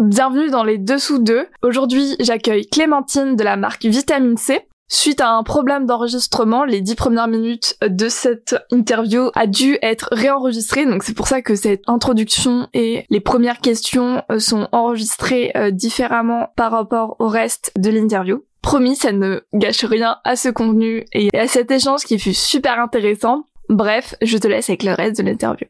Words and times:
Bienvenue 0.00 0.50
dans 0.50 0.64
les 0.64 0.76
Dessous 0.76 1.20
2. 1.20 1.46
Aujourd'hui, 1.62 2.16
j'accueille 2.18 2.66
Clémentine 2.66 3.36
de 3.36 3.44
la 3.44 3.56
marque 3.56 3.84
Vitamine 3.84 4.36
C. 4.36 4.66
Suite 4.88 5.20
à 5.20 5.30
un 5.30 5.44
problème 5.44 5.86
d'enregistrement, 5.86 6.64
les 6.64 6.80
dix 6.80 6.96
premières 6.96 7.28
minutes 7.28 7.76
de 7.80 8.08
cette 8.08 8.56
interview 8.72 9.30
a 9.36 9.46
dû 9.46 9.78
être 9.82 10.08
réenregistrées, 10.10 10.84
donc 10.84 11.04
c'est 11.04 11.14
pour 11.14 11.28
ça 11.28 11.42
que 11.42 11.54
cette 11.54 11.82
introduction 11.86 12.66
et 12.74 13.06
les 13.08 13.20
premières 13.20 13.60
questions 13.60 14.20
euh, 14.32 14.40
sont 14.40 14.66
enregistrées 14.72 15.52
euh, 15.54 15.70
différemment 15.70 16.48
par 16.56 16.72
rapport 16.72 17.14
au 17.20 17.28
reste 17.28 17.70
de 17.76 17.90
l'interview. 17.90 18.42
Promis, 18.62 18.96
ça 18.96 19.12
ne 19.12 19.42
gâche 19.54 19.84
rien 19.84 20.16
à 20.24 20.34
ce 20.34 20.48
contenu 20.48 21.04
et 21.12 21.30
à 21.38 21.46
cet 21.46 21.70
échange 21.70 22.02
qui 22.02 22.18
fut 22.18 22.34
super 22.34 22.80
intéressant. 22.80 23.44
Bref, 23.68 24.16
je 24.22 24.38
te 24.38 24.48
laisse 24.48 24.68
avec 24.68 24.82
le 24.82 24.92
reste 24.92 25.18
de 25.18 25.22
l'interview. 25.22 25.68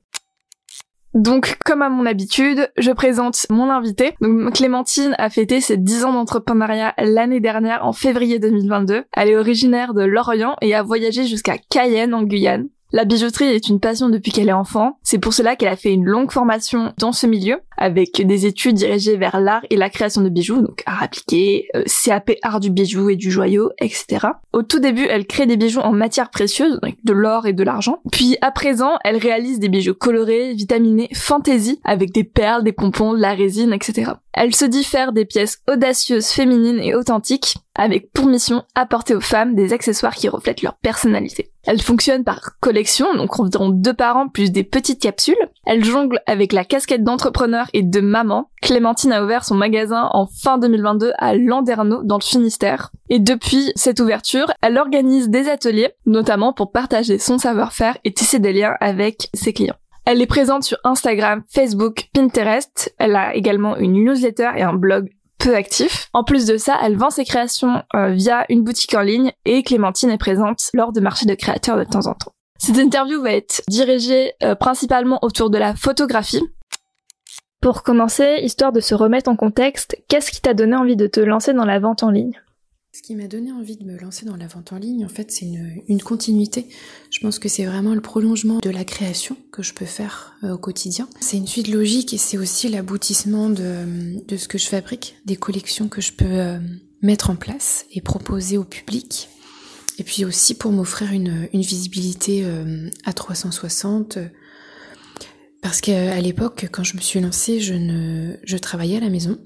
Donc, 1.15 1.59
comme 1.65 1.83
à 1.83 1.89
mon 1.89 2.07
habitude, 2.07 2.71
je 2.77 2.91
présente 2.91 3.47
mon 3.49 3.71
invité. 3.71 4.17
Clémentine 4.53 5.15
a 5.19 5.31
fêté 5.31 5.61
ses 5.61 5.77
10 5.77 6.05
ans 6.05 6.13
d'entrepreneuriat 6.13 6.93
l'année 6.99 7.41
dernière 7.41 7.87
en 7.87 7.93
février 7.93 8.41
2022. 8.41 9.05
Elle 9.13 9.29
est 9.29 9.37
originaire 9.37 9.95
de 9.95 10.03
Lorient 10.03 10.57
et 10.61 10.75
a 10.75 10.83
voyagé 10.83 11.25
jusqu'à 11.25 11.57
Cayenne 11.71 12.15
en 12.15 12.25
Guyane. 12.25 12.69
La 12.95 13.05
bijouterie 13.05 13.47
est 13.47 13.69
une 13.69 13.81
passion 13.81 14.09
depuis 14.09 14.31
qu'elle 14.31 14.49
est 14.49 14.53
enfant. 14.53 14.99
C'est 15.03 15.19
pour 15.19 15.35
cela 15.35 15.57
qu'elle 15.57 15.67
a 15.69 15.75
fait 15.75 15.93
une 15.93 16.05
longue 16.05 16.31
formation 16.31 16.93
dans 16.97 17.11
ce 17.11 17.27
milieu, 17.27 17.59
avec 17.77 18.25
des 18.25 18.47
études 18.47 18.77
dirigées 18.77 19.17
vers 19.17 19.41
l'art 19.41 19.63
et 19.69 19.77
la 19.77 19.91
création 19.91 20.23
de 20.23 20.29
bijoux, 20.29 20.63
donc 20.63 20.85
art 20.87 21.03
appliqué, 21.03 21.67
euh, 21.75 21.83
CAP 22.05 22.35
art 22.43 22.61
du 22.61 22.71
bijou 22.71 23.11
et 23.11 23.17
du 23.17 23.33
joyau, 23.33 23.73
etc. 23.81 24.29
Au 24.53 24.63
tout 24.63 24.79
début, 24.79 25.07
elle 25.11 25.27
crée 25.27 25.47
des 25.47 25.57
bijoux 25.57 25.81
en 25.81 25.91
matière 25.91 26.31
précieuse, 26.31 26.79
donc 26.85 26.95
de 27.03 27.13
l'or 27.13 27.49
et 27.49 27.53
de 27.53 27.65
l'argent. 27.65 27.99
Puis 28.13 28.37
à 28.43 28.53
présent, 28.53 28.93
elle 29.03 29.17
réalise 29.17 29.59
des 29.59 29.69
bijoux 29.69 29.95
colorés, 29.95 30.55
vitaminés, 30.55 31.09
fantasy, 31.15 31.81
avec 31.83 32.13
des 32.13 32.23
perles, 32.23 32.63
des 32.63 32.71
pompons, 32.71 33.15
de 33.15 33.19
la 33.19 33.35
résine, 33.35 33.73
etc. 33.73 34.13
Elle 34.33 34.55
se 34.55 34.67
dit 34.67 34.85
faire 34.85 35.13
des 35.13 35.25
pièces 35.25 35.63
audacieuses, 35.69 36.29
féminines 36.29 36.79
et 36.79 36.95
authentiques, 36.95 37.57
avec 37.75 38.13
pour 38.13 38.27
mission 38.27 38.63
apporter 38.75 39.15
aux 39.15 39.21
femmes 39.21 39.55
des 39.55 39.73
accessoires 39.73 40.15
qui 40.15 40.29
reflètent 40.29 40.63
leur 40.63 40.75
personnalité. 40.75 41.51
Elle 41.67 41.81
fonctionne 41.81 42.25
par 42.25 42.59
collection, 42.61 43.15
donc 43.15 43.39
environ 43.41 43.71
deux 43.71 43.95
par 43.95 44.17
an 44.17 44.29
plus 44.29 44.53
des 44.53 44.65
petites 44.65 45.01
capsules. 45.01 45.35
Elle 45.65 45.85
jongle 45.85 46.21
avec 46.27 46.53
la 46.53 46.65
casquette 46.65 47.05
d'entrepreneur 47.05 47.69
et 47.73 47.83
de 47.83 48.01
maman. 48.01 48.51
Clémentine 48.61 49.13
a 49.13 49.25
ouvert 49.25 49.45
son 49.45 49.55
magasin 49.55 50.11
en 50.13 50.27
fin 50.27 50.59
2022 50.59 51.13
à 51.19 51.35
Landerneau 51.35 52.03
dans 52.03 52.19
le 52.19 52.23
Finistère. 52.23 52.91
Et 53.09 53.19
depuis 53.19 53.73
cette 53.77 54.01
ouverture, 54.01 54.53
elle 54.61 54.79
organise 54.79 55.31
des 55.31 55.49
ateliers, 55.49 55.93
notamment 56.07 56.53
pour 56.53 56.71
partager 56.71 57.19
son 57.19 57.39
savoir-faire 57.39 57.97
et 58.05 58.13
tisser 58.13 58.39
des 58.39 58.53
liens 58.53 58.77
avec 58.81 59.31
ses 59.33 59.53
clients. 59.53 59.77
Elle 60.07 60.21
est 60.21 60.27
présente 60.27 60.65
sur 60.65 60.77
Instagram, 60.85 61.43
Facebook, 61.49 62.09
Pinterest. 62.13 62.95
Elle 62.99 63.17
a 63.17 63.35
également 63.35 63.77
une 63.79 64.05
newsletter 64.05 64.51
et 64.55 64.63
un 64.63 64.75
blog 64.75 65.09
peu 65.45 65.55
actif. 65.55 66.09
En 66.15 66.25
plus 66.25 66.47
de 66.47 66.57
ça, 66.57 66.79
elle 66.83 66.97
vend 66.97 67.11
ses 67.11 67.27
créations 67.27 67.83
euh, 67.95 68.09
via 68.09 68.47
une 68.49 68.63
boutique 68.63 68.95
en 68.95 69.03
ligne 69.03 69.33
et 69.45 69.63
Clémentine 69.63 70.11
est 70.11 70.19
présente 70.19 70.71
lors 70.73 70.91
de 70.91 71.01
marchés 71.01 71.27
de 71.27 71.35
créateurs 71.35 71.77
de 71.77 71.85
temps 71.85 72.07
en 72.07 72.15
temps. 72.15 72.33
Cette 72.59 72.79
interview 72.79 73.21
va 73.21 73.33
être 73.33 73.63
dirigée 73.69 74.33
euh, 74.43 74.55
principalement 74.55 75.19
autour 75.21 75.51
de 75.51 75.59
la 75.59 75.77
photographie. 75.77 76.43
Pour 77.61 77.83
commencer, 77.83 78.41
histoire 78.43 78.73
de 78.73 78.81
se 78.81 78.95
remettre 78.95 79.31
en 79.31 79.37
contexte, 79.37 79.97
qu'est-ce 80.09 80.31
qui 80.31 80.41
t'a 80.41 80.55
donné 80.55 80.77
envie 80.77 80.97
de 80.97 81.07
te 81.07 81.21
lancer 81.21 81.53
dans 81.53 81.67
la 81.67 81.79
vente 81.79 82.03
en 82.03 82.11
ligne? 82.11 82.41
Ce 82.95 83.03
qui 83.03 83.17
m'a 83.17 83.27
donné 83.27 83.51
envie 83.51 83.77
de 83.77 83.85
me 83.85 83.99
lancer 83.99 84.25
dans 84.25 84.37
la 84.37 84.47
vente 84.47 84.73
en 84.73 84.77
ligne, 84.77 85.05
en 85.05 85.09
fait, 85.09 85.33
c'est 85.33 85.47
une, 85.47 86.01
continuité. 86.01 86.69
Je 87.11 87.19
pense 87.19 87.41
que 87.41 87.49
c'est 87.49 87.65
vraiment 87.65 87.93
le 87.93 88.01
prolongement 88.01 88.61
de 88.63 88.71
la 88.71 88.85
création 88.85 89.37
que 89.51 89.65
je 89.65 89.75
peux 89.75 89.85
faire 89.85 90.37
euh, 90.45 90.53
au 90.53 90.59
quotidien. 90.59 91.09
C'est 91.19 91.37
une 91.37 91.49
suite 91.49 91.67
logique 91.67 92.15
et 92.15 92.19
c'est 92.19 92.39
aussi 92.39 92.69
l'aboutissement 92.69 93.51
de, 93.51 94.25
de, 94.25 94.37
ce 94.37 94.47
que 94.47 94.59
je 94.59 94.69
fabrique, 94.69 95.17
des 95.25 95.35
collections 95.35 95.89
que 95.89 96.01
je 96.01 96.13
peux 96.13 96.25
euh, 96.25 96.61
mettre 97.03 97.31
en 97.31 97.37
place 97.37 97.85
et 97.91 98.01
proposer 98.01 98.59
au 98.59 98.65
public. 98.65 99.29
Et 99.99 100.05
puis 100.05 100.25
aussi 100.25 100.55
pour 100.55 100.71
m'offrir 100.71 101.11
une, 101.11 101.49
une, 101.53 101.63
visibilité 101.63 102.43
euh, 102.45 102.89
à 103.05 103.13
360. 103.13 104.19
Parce 105.63 105.81
qu'à 105.81 106.21
l'époque, 106.21 106.69
quand 106.71 106.85
je 106.85 106.95
me 106.95 107.01
suis 107.01 107.19
lancée, 107.19 107.59
je, 107.59 107.75
ne, 107.75 108.37
je 108.45 108.57
travaillais 108.57 108.99
à 108.99 109.01
la 109.01 109.11
maison 109.11 109.37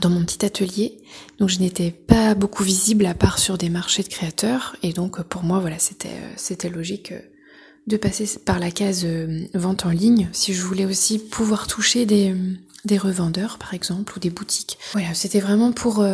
dans 0.00 0.10
mon 0.10 0.24
petit 0.24 0.44
atelier. 0.44 1.00
Donc 1.38 1.48
je 1.48 1.60
n'étais 1.60 1.90
pas 1.90 2.34
beaucoup 2.34 2.62
visible 2.62 3.06
à 3.06 3.14
part 3.14 3.38
sur 3.38 3.58
des 3.58 3.70
marchés 3.70 4.02
de 4.02 4.08
créateurs. 4.08 4.76
Et 4.82 4.92
donc 4.92 5.22
pour 5.22 5.42
moi, 5.42 5.58
voilà, 5.58 5.78
c'était, 5.78 6.08
euh, 6.08 6.32
c'était 6.36 6.70
logique 6.70 7.12
euh, 7.12 7.20
de 7.86 7.96
passer 7.96 8.26
par 8.44 8.58
la 8.58 8.70
case 8.70 9.04
euh, 9.04 9.46
vente 9.54 9.86
en 9.86 9.90
ligne 9.90 10.28
si 10.32 10.54
je 10.54 10.62
voulais 10.62 10.84
aussi 10.84 11.18
pouvoir 11.18 11.66
toucher 11.66 12.06
des, 12.06 12.34
des 12.84 12.98
revendeurs 12.98 13.58
par 13.58 13.74
exemple 13.74 14.14
ou 14.16 14.20
des 14.20 14.30
boutiques. 14.30 14.78
Voilà, 14.92 15.14
c'était 15.14 15.40
vraiment 15.40 15.72
pour, 15.72 16.04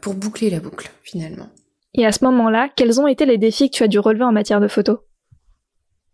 pour 0.00 0.14
boucler 0.14 0.50
la 0.50 0.60
boucle 0.60 0.90
finalement. 1.02 1.48
Et 1.94 2.06
à 2.06 2.12
ce 2.12 2.24
moment-là, 2.24 2.70
quels 2.74 3.00
ont 3.00 3.06
été 3.06 3.26
les 3.26 3.36
défis 3.36 3.68
que 3.70 3.76
tu 3.76 3.82
as 3.82 3.88
dû 3.88 3.98
relever 3.98 4.24
en 4.24 4.32
matière 4.32 4.60
de 4.60 4.68
photo 4.68 5.00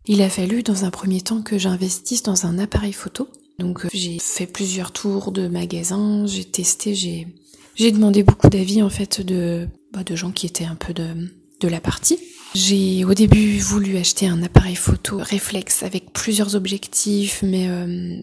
Il 0.05 0.21
a 0.21 0.29
fallu 0.29 0.61
dans 0.63 0.83
un 0.85 0.89
premier 0.89 1.21
temps 1.21 1.41
que 1.41 1.57
j'investisse 1.57 2.23
dans 2.23 2.45
un 2.45 2.59
appareil 2.59 2.91
photo 2.91 3.29
donc 3.59 3.85
euh, 3.85 3.89
j'ai 3.93 4.17
fait 4.19 4.47
plusieurs 4.47 4.91
tours 4.91 5.31
de 5.31 5.47
magasins, 5.47 6.25
j'ai 6.25 6.45
testé, 6.45 6.95
j'ai 6.95 7.91
demandé 7.91 8.23
beaucoup 8.23 8.49
d'avis 8.49 8.81
en 8.81 8.89
fait 8.89 9.21
de 9.21 9.67
bah, 9.93 10.03
de 10.03 10.15
gens 10.15 10.31
qui 10.31 10.47
étaient 10.47 10.65
un 10.65 10.75
peu 10.75 10.93
de 10.93 11.29
de 11.59 11.67
la 11.67 11.81
partie. 11.81 12.17
J'ai 12.55 13.05
au 13.05 13.13
début 13.13 13.59
voulu 13.59 13.97
acheter 13.97 14.27
un 14.27 14.41
appareil 14.41 14.75
photo 14.75 15.17
réflexe 15.19 15.83
avec 15.83 16.11
plusieurs 16.13 16.55
objectifs, 16.55 17.41
mais 17.43 17.67
euh, 17.69 18.19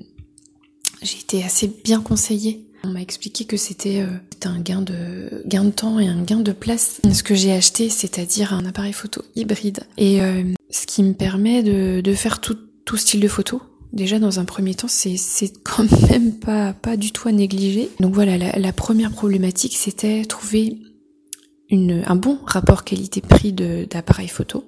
j'ai 1.02 1.18
été 1.18 1.44
assez 1.44 1.70
bien 1.84 2.00
conseillée. 2.00 2.66
On 2.82 2.88
m'a 2.88 3.02
expliqué 3.02 3.44
que 3.44 3.56
c'était 3.56 4.00
euh, 4.00 4.06
un 4.44 4.60
gain 4.60 4.80
de 4.80 5.42
gain 5.46 5.64
de 5.64 5.70
temps 5.70 6.00
et 6.00 6.08
un 6.08 6.22
gain 6.22 6.40
de 6.40 6.52
place. 6.52 7.00
Ce 7.12 7.22
que 7.22 7.34
j'ai 7.34 7.52
acheté, 7.52 7.88
c'est-à-dire 7.88 8.52
un 8.52 8.64
appareil 8.64 8.92
photo 8.92 9.22
hybride, 9.36 9.80
et 9.98 10.20
ce 10.70 10.86
qui 10.86 11.02
me 11.02 11.12
permet 11.12 11.62
de, 11.62 12.00
de 12.00 12.14
faire 12.14 12.40
tout, 12.40 12.56
tout 12.84 12.96
style 12.96 13.20
de 13.20 13.28
photo, 13.28 13.60
Déjà 13.92 14.18
dans 14.18 14.40
un 14.40 14.44
premier 14.44 14.74
temps, 14.74 14.88
c'est 14.88 15.52
quand 15.62 15.90
même 16.10 16.32
pas 16.34 16.96
du 16.96 17.12
tout 17.12 17.28
à 17.28 17.32
négliger. 17.32 17.88
Donc 18.00 18.14
voilà, 18.14 18.36
la, 18.36 18.72
première 18.72 19.10
problématique, 19.10 19.76
c'était 19.76 20.24
trouver 20.24 20.78
un 21.70 22.16
bon 22.16 22.38
rapport 22.46 22.84
qualité-prix 22.84 23.52
d'appareil 23.52 24.28
photo 24.28 24.64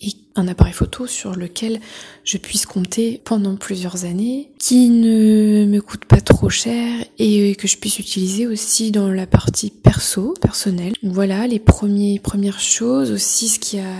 et 0.00 0.12
un 0.34 0.48
appareil 0.48 0.72
photo 0.72 1.06
sur 1.06 1.36
lequel 1.36 1.80
je 2.24 2.36
puisse 2.36 2.66
compter 2.66 3.20
pendant 3.24 3.56
plusieurs 3.56 4.04
années, 4.04 4.50
qui 4.58 4.88
ne 4.88 5.64
me 5.66 5.80
coûte 5.80 6.04
pas 6.04 6.20
trop 6.20 6.50
cher 6.50 7.04
et 7.18 7.54
que 7.54 7.68
je 7.68 7.76
puisse 7.76 7.98
utiliser 7.98 8.46
aussi 8.46 8.90
dans 8.90 9.10
la 9.10 9.26
partie 9.26 9.70
perso, 9.70 10.34
personnelle. 10.40 10.94
Voilà 11.02 11.46
les 11.46 11.60
premiers, 11.60 12.18
premières 12.18 12.60
choses 12.60 13.12
aussi, 13.12 13.48
ce 13.48 13.58
qui 13.58 13.78
a 13.78 13.94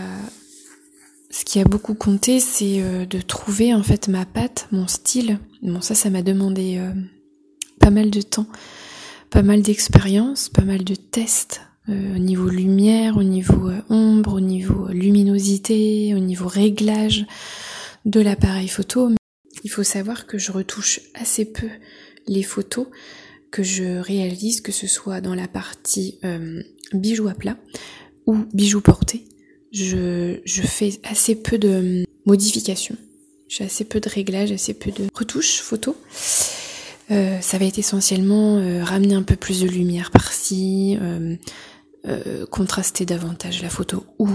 ce 1.35 1.43
qui 1.43 1.59
a 1.59 1.65
beaucoup 1.65 1.95
compté, 1.95 2.39
c'est 2.39 2.81
euh, 2.81 3.05
de 3.05 3.19
trouver 3.19 3.73
en 3.73 3.83
fait 3.83 4.07
ma 4.07 4.25
patte, 4.25 4.69
mon 4.71 4.87
style. 4.87 5.37
Bon, 5.61 5.81
ça, 5.81 5.93
ça 5.93 6.09
m'a 6.09 6.21
demandé 6.21 6.77
euh, 6.77 6.93
pas 7.81 7.89
mal 7.89 8.09
de 8.09 8.21
temps, 8.21 8.47
pas 9.31 9.41
mal 9.41 9.61
d'expérience, 9.61 10.47
pas 10.47 10.61
mal 10.61 10.85
de 10.85 10.95
tests 10.95 11.59
euh, 11.89 12.15
au 12.15 12.19
niveau 12.19 12.47
lumière, 12.47 13.17
au 13.17 13.23
niveau 13.23 13.69
ombre, 13.89 14.35
au 14.35 14.39
niveau 14.39 14.87
luminosité, 14.87 16.13
au 16.15 16.19
niveau 16.19 16.47
réglage 16.47 17.25
de 18.05 18.21
l'appareil 18.21 18.69
photo. 18.69 19.11
Il 19.65 19.69
faut 19.69 19.83
savoir 19.83 20.27
que 20.27 20.37
je 20.37 20.53
retouche 20.53 21.01
assez 21.15 21.43
peu 21.43 21.67
les 22.27 22.43
photos 22.43 22.87
que 23.51 23.61
je 23.61 23.99
réalise, 23.99 24.61
que 24.61 24.71
ce 24.71 24.87
soit 24.87 25.19
dans 25.19 25.35
la 25.35 25.49
partie 25.49 26.19
bijoux 26.93 27.27
à 27.27 27.33
plat 27.33 27.57
ou 28.25 28.37
bijoux 28.53 28.81
portés 28.81 29.25
je, 29.75 30.61
fais 30.63 30.99
assez 31.03 31.35
peu 31.35 31.57
de 31.57 32.05
modifications. 32.25 32.95
J'ai 33.47 33.65
assez 33.65 33.83
peu 33.83 33.99
de 33.99 34.09
réglages, 34.09 34.51
assez 34.51 34.73
peu 34.73 34.91
de 34.91 35.07
retouches 35.13 35.59
photo. 35.61 35.95
Euh, 37.11 37.39
ça 37.41 37.57
va 37.57 37.65
être 37.65 37.77
essentiellement 37.77 38.57
euh, 38.57 38.83
ramener 38.83 39.13
un 39.13 39.21
peu 39.21 39.35
plus 39.35 39.61
de 39.61 39.67
lumière 39.67 40.09
par-ci, 40.09 40.97
euh, 40.99 42.45
contraster 42.49 43.05
davantage 43.05 43.61
la 43.61 43.69
photo 43.69 44.05
ou, 44.17 44.29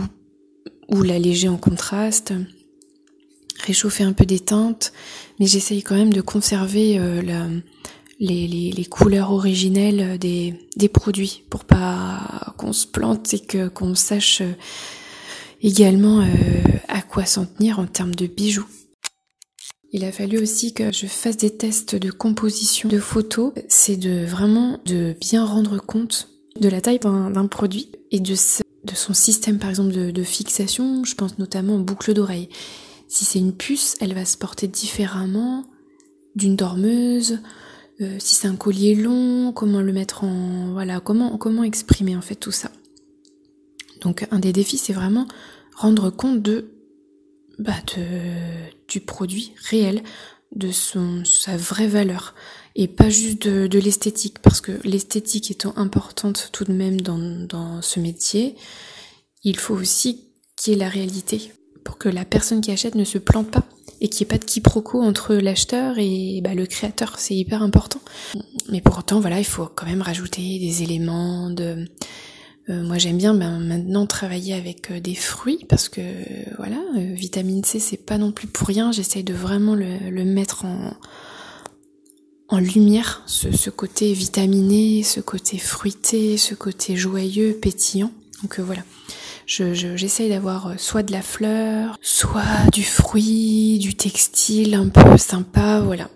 ou 0.89 1.03
l'alléger 1.03 1.49
en 1.49 1.57
contraste, 1.57 2.33
réchauffer 3.65 4.05
un 4.05 4.13
peu 4.13 4.27
des 4.27 4.41
teintes, 4.41 4.93
mais 5.39 5.47
j'essaye 5.47 5.83
quand 5.83 5.97
même 5.97 6.13
de 6.13 6.21
conserver 6.21 6.99
les, 8.19 8.87
couleurs 8.91 9.33
originelles 9.33 10.19
des, 10.19 10.89
produits 10.93 11.45
pour 11.49 11.65
pas 11.65 12.55
qu'on 12.59 12.73
se 12.73 12.87
plante 12.87 13.35
et 13.35 13.71
qu'on 13.71 13.95
sache 13.95 14.43
également 15.63 16.25
à 16.89 17.03
quoi 17.03 17.25
s'en 17.25 17.47
tenir 17.47 17.79
en 17.79 17.87
termes 17.87 18.15
de 18.15 18.27
bijoux. 18.27 18.67
Il 19.93 20.05
a 20.05 20.13
fallu 20.13 20.39
aussi 20.39 20.73
que 20.73 20.93
je 20.93 21.07
fasse 21.07 21.37
des 21.37 21.51
tests 21.51 21.97
de 21.97 22.11
composition 22.11 22.89
de 22.89 23.01
photos. 23.01 23.53
C'est 23.69 23.97
de 23.97 24.25
vraiment 24.25 24.79
de 24.85 25.17
bien 25.21 25.45
rendre 25.45 25.79
compte 25.79 26.29
de 26.61 26.69
la 26.69 26.81
taille 26.81 27.01
d'un 27.01 27.47
produit 27.47 27.91
et 28.13 28.21
de, 28.21 28.35
de, 28.85 28.95
son 28.95 29.15
système 29.15 29.59
par 29.59 29.69
exemple 29.69 29.93
de, 29.93 30.13
de 30.13 30.23
fixation. 30.23 31.03
Je 31.05 31.15
pense 31.17 31.39
notamment 31.39 31.75
aux 31.77 31.83
boucles 31.83 32.15
d'oreilles. 32.15 32.49
Si 33.09 33.25
c'est 33.25 33.41
une 33.41 33.53
puce, 33.53 33.97
elle 34.01 34.15
va 34.15 34.25
se 34.25 34.37
porter 34.37 34.69
différemment 34.69 35.65
d'une 36.37 36.55
dormeuse. 36.55 37.41
Euh, 38.01 38.17
si 38.21 38.37
c'est 38.37 38.47
un 38.47 38.57
collier 38.57 38.95
long, 38.95 39.53
comment 39.53 39.81
le 39.81 39.93
mettre 39.93 40.23
en 40.23 40.73
voilà, 40.73 41.01
comment 41.01 41.37
comment 41.37 41.65
exprimer 41.65 42.17
en 42.17 42.23
fait 42.23 42.37
tout 42.37 42.53
ça. 42.53 42.71
Donc 44.03 44.29
un 44.31 44.39
des 44.39 44.53
défis 44.53 44.79
c'est 44.79 44.93
vraiment 44.93 45.27
rendre 45.81 46.11
compte 46.11 46.43
de 46.43 46.71
bah, 47.59 47.73
de, 47.97 48.03
du 48.89 49.01
produit 49.01 49.53
réel, 49.69 50.03
de 50.55 50.71
son, 50.71 51.25
sa 51.25 51.57
vraie 51.57 51.89
valeur, 51.89 52.35
et 52.75 52.89
pas 52.89 53.11
juste 53.11 53.47
de, 53.47 53.67
de 53.67 53.79
l'esthétique, 53.79 54.39
parce 54.41 54.61
que 54.61 54.73
l'esthétique 54.85 55.51
étant 55.51 55.75
importante 55.77 56.49
tout 56.53 56.65
de 56.65 56.73
même 56.73 57.01
dans, 57.01 57.19
dans 57.19 57.83
ce 57.83 58.01
métier, 58.01 58.57
il 59.45 59.59
faut 59.59 59.75
aussi 59.75 60.25
qu'il 60.57 60.73
y 60.73 60.77
ait 60.77 60.79
la 60.79 60.89
réalité, 60.89 61.53
pour 61.85 61.99
que 61.99 62.09
la 62.09 62.25
personne 62.25 62.63
qui 62.63 62.71
achète 62.71 62.95
ne 62.95 63.05
se 63.05 63.19
plante 63.19 63.51
pas, 63.51 63.65
et 64.01 64.09
qu'il 64.09 64.25
n'y 64.25 64.29
ait 64.31 64.37
pas 64.37 64.39
de 64.39 64.51
quiproquo 64.51 65.03
entre 65.03 65.35
l'acheteur 65.35 65.97
et 65.99 66.41
bah, 66.43 66.55
le 66.55 66.65
créateur, 66.65 67.19
c'est 67.19 67.35
hyper 67.37 67.63
important. 67.63 68.01
Mais 68.71 68.81
pour 68.81 68.99
autant, 68.99 69.21
voilà, 69.21 69.39
il 69.39 69.45
faut 69.45 69.67
quand 69.67 69.87
même 69.87 70.01
rajouter 70.03 70.59
des 70.59 70.83
éléments 70.83 71.51
de 71.51 71.87
euh, 72.71 72.83
moi 72.83 72.99
j'aime 72.99 73.19
bien 73.19 73.35
ben, 73.35 73.59
maintenant 73.59 74.07
travailler 74.07 74.55
avec 74.55 74.91
euh, 74.91 75.01
des 75.01 75.15
fruits 75.15 75.67
parce 75.69 75.89
que 75.89 76.01
voilà, 76.57 76.81
euh, 76.97 77.15
vitamine 77.15 77.65
C 77.65 77.81
c'est 77.81 77.97
pas 77.97 78.17
non 78.17 78.31
plus 78.31 78.47
pour 78.47 78.69
rien, 78.69 78.93
j'essaye 78.93 79.25
de 79.25 79.35
vraiment 79.35 79.75
le, 79.75 80.25
mettre 80.25 80.65
en, 80.65 80.95
en 82.49 82.59
lumière, 82.59 83.23
ce, 83.27 83.71
côté 83.71 84.13
vitaminé, 84.13 85.03
ce 85.03 85.21
côté 85.21 85.59
fruité, 85.59 86.37
ce 86.37 86.55
côté 86.55 86.97
joyeux, 86.97 87.59
pétillant. 87.61 88.13
Donc 88.43 88.61
voilà, 88.61 88.83
j'essaye 89.47 90.29
d'avoir 90.29 90.79
soit 90.79 91.03
de 91.03 91.13
la 91.13 91.23
fleur, 91.23 91.99
soit 92.01 92.71
du 92.73 92.85
fruit, 92.85 93.79
du 93.79 93.95
textile 93.95 94.75
un 94.75 94.89
peu 94.89 95.19
sympa, 95.19 95.81
voilà. 95.81 96.09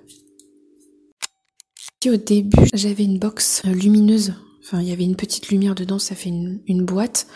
Au 2.07 2.17
début, 2.17 2.69
j'avais 2.75 3.05
une 3.05 3.19
box 3.19 3.63
lumineuse 3.65 4.35
Enfin, 4.65 4.81
il 4.81 4.89
y 4.89 4.93
avait 4.93 5.05
une 5.05 5.17
petite 5.17 5.49
lumière 5.49 5.75
dedans, 5.75 5.99
ça 5.99 6.15
fait 6.15 6.31
une, 6.31 6.85
boîte 6.85 7.27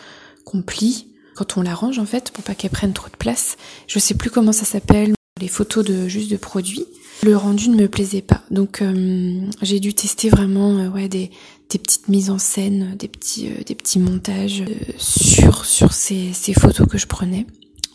qu'on 0.45 0.63
plie 0.63 1.07
quand 1.35 1.57
on 1.57 1.61
l'arrange 1.61 1.99
en 1.99 2.05
fait 2.05 2.31
pour 2.31 2.43
pas 2.43 2.55
qu'elle 2.55 2.71
prenne 2.71 2.93
trop 2.93 3.07
de 3.07 3.15
place. 3.15 3.55
Je 3.87 3.99
sais 3.99 4.15
plus 4.15 4.31
comment 4.31 4.51
ça 4.51 4.65
s'appelle, 4.65 5.13
les 5.39 5.47
photos 5.47 5.85
de 5.85 6.07
juste 6.07 6.31
de 6.31 6.37
produits. 6.37 6.85
Le 7.21 7.37
rendu 7.37 7.69
ne 7.69 7.75
me 7.75 7.87
plaisait 7.87 8.21
pas, 8.23 8.43
donc 8.49 8.81
euh, 8.81 9.41
j'ai 9.61 9.79
dû 9.79 9.93
tester 9.93 10.29
vraiment 10.29 10.79
euh, 10.79 10.89
ouais 10.89 11.07
des, 11.07 11.29
des 11.69 11.77
petites 11.77 12.07
mises 12.07 12.29
en 12.29 12.39
scène, 12.39 12.95
des 12.97 13.09
petits 13.09 13.49
euh, 13.49 13.63
des 13.63 13.75
petits 13.75 13.99
montages 13.99 14.63
sur 14.97 15.65
sur 15.65 15.93
ces, 15.93 16.31
ces 16.33 16.53
photos 16.53 16.87
que 16.87 16.97
je 16.97 17.07
prenais 17.07 17.45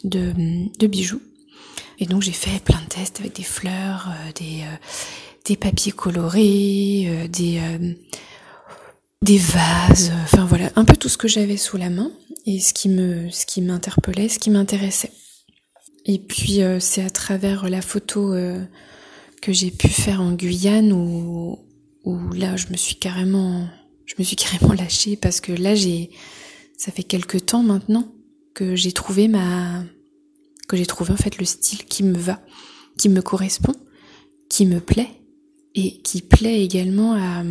de, 0.04 0.32
de 0.78 0.86
bijoux. 0.86 1.22
Et 1.98 2.06
donc 2.06 2.22
j'ai 2.22 2.32
fait 2.32 2.62
plein 2.62 2.80
de 2.82 2.88
tests 2.88 3.18
avec 3.20 3.34
des 3.34 3.42
fleurs, 3.42 4.10
des 4.36 4.62
des 5.46 5.56
papiers 5.56 5.92
colorés, 5.92 7.28
des 7.32 7.60
des 9.24 9.38
vases, 9.38 10.12
enfin 10.24 10.44
voilà, 10.44 10.70
un 10.76 10.84
peu 10.84 10.96
tout 10.96 11.08
ce 11.08 11.16
que 11.16 11.28
j'avais 11.28 11.56
sous 11.56 11.78
la 11.78 11.88
main 11.88 12.12
et 12.44 12.60
ce 12.60 12.74
qui 12.74 12.90
me, 12.90 13.30
ce 13.30 13.46
qui 13.46 13.62
m'interpellait, 13.62 14.28
ce 14.28 14.38
qui 14.38 14.50
m'intéressait. 14.50 15.12
Et 16.04 16.18
puis 16.18 16.62
euh, 16.62 16.78
c'est 16.78 17.02
à 17.02 17.08
travers 17.08 17.70
la 17.70 17.80
photo 17.80 18.34
euh, 18.34 18.62
que 19.40 19.50
j'ai 19.50 19.70
pu 19.70 19.88
faire 19.88 20.20
en 20.20 20.32
Guyane 20.32 20.92
où, 20.92 21.58
où 22.04 22.32
là 22.34 22.56
je 22.56 22.66
me 22.68 22.76
suis 22.76 22.96
carrément, 22.96 23.66
je 24.04 24.14
me 24.18 24.24
suis 24.24 24.36
carrément 24.36 24.74
lâchée 24.74 25.16
parce 25.16 25.40
que 25.40 25.52
là 25.52 25.74
j'ai, 25.74 26.10
ça 26.76 26.92
fait 26.92 27.02
quelques 27.02 27.46
temps 27.46 27.62
maintenant 27.62 28.12
que 28.52 28.76
j'ai 28.76 28.92
trouvé 28.92 29.28
ma, 29.28 29.84
que 30.68 30.76
j'ai 30.76 30.86
trouvé 30.86 31.14
en 31.14 31.16
fait 31.16 31.38
le 31.38 31.46
style 31.46 31.86
qui 31.86 32.02
me 32.02 32.18
va, 32.18 32.42
qui 32.98 33.08
me 33.08 33.22
correspond, 33.22 33.74
qui 34.50 34.66
me 34.66 34.80
plaît 34.80 35.08
et 35.74 36.02
qui 36.02 36.20
plaît 36.20 36.62
également 36.62 37.14
à 37.14 37.42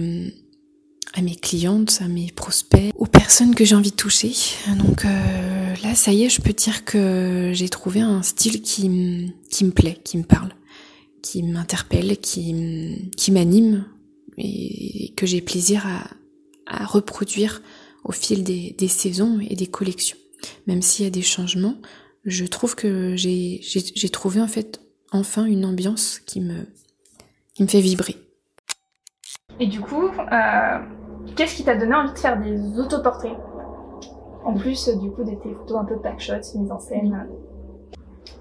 à 1.14 1.22
mes 1.22 1.36
clientes, 1.36 2.00
à 2.02 2.08
mes 2.08 2.32
prospects, 2.32 2.92
aux 2.96 3.06
personnes 3.06 3.54
que 3.56 3.66
j'ai 3.66 3.76
envie 3.76 3.92
de 3.92 3.96
toucher. 3.96 4.34
Donc 4.78 5.06
euh, 5.06 5.76
là, 5.84 5.96
ça 5.96 6.12
y 6.12 6.24
est, 6.24 6.30
je 6.30 6.42
peux 6.42 6.54
dire 6.54 6.86
que 6.86 7.52
j'ai 7.54 7.70
trouvé 7.70 8.02
un 8.02 8.24
style 8.24 8.62
qui, 8.62 9.32
qui 9.50 9.66
me 9.66 9.72
plaît, 9.72 10.00
qui 10.04 10.18
me 10.18 10.24
parle, 10.24 10.54
qui 11.22 11.44
m'interpelle, 11.44 12.18
qui, 12.18 13.10
qui 13.16 13.32
m'anime 13.32 13.86
et 14.38 15.14
que 15.16 15.26
j'ai 15.28 15.42
plaisir 15.42 15.86
à, 15.86 16.08
à 16.66 16.86
reproduire 16.86 17.62
au 18.04 18.12
fil 18.12 18.44
des, 18.44 18.76
des 18.78 18.88
saisons 18.88 19.40
et 19.40 19.56
des 19.56 19.68
collections. 19.68 20.18
Même 20.68 20.82
s'il 20.82 21.06
y 21.06 21.08
a 21.08 21.12
des 21.12 21.22
changements, 21.22 21.76
je 22.26 22.46
trouve 22.46 22.76
que 22.76 23.16
j'ai 23.16 24.10
trouvé 24.12 24.42
en 24.42 24.48
fait 24.48 24.82
enfin 25.12 25.46
une 25.46 25.66
ambiance 25.66 26.20
qui 26.26 26.42
me, 26.42 26.66
qui 27.54 27.64
me 27.64 27.68
fait 27.68 27.82
vibrer. 27.82 28.18
Et 29.60 29.68
du 29.68 29.80
coup, 29.80 30.08
euh, 30.08 30.80
Qu'est-ce 31.36 31.56
qui 31.56 31.64
t'a 31.64 31.76
donné 31.76 31.96
envie 31.96 32.14
de 32.14 32.20
faire 32.20 32.40
des 32.40 32.80
autoportraits 32.80 33.38
En 34.46 34.54
plus, 34.54 34.90
du 34.90 35.10
coup, 35.10 35.24
de 35.24 35.32
tes 35.32 35.54
photos 35.54 35.78
un 35.78 35.86
peu 35.86 36.00
packshots, 36.00 36.58
mises 36.60 36.72
en 36.72 36.80
scène. 36.80 37.28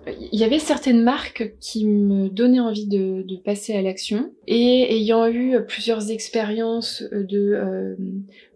Il 0.06 0.38
y 0.38 0.44
avait 0.44 0.58
certaines 0.58 1.02
marques 1.02 1.54
qui 1.60 1.86
me 1.86 2.28
donnaient 2.28 2.60
envie 2.60 2.88
de, 2.88 3.36
passer 3.44 3.74
à 3.74 3.82
l'action 3.82 4.32
et 4.46 4.96
ayant 4.96 5.26
eu 5.28 5.56
plusieurs 5.66 6.10
expériences 6.10 7.02
de 7.12 7.52
euh, 7.54 7.96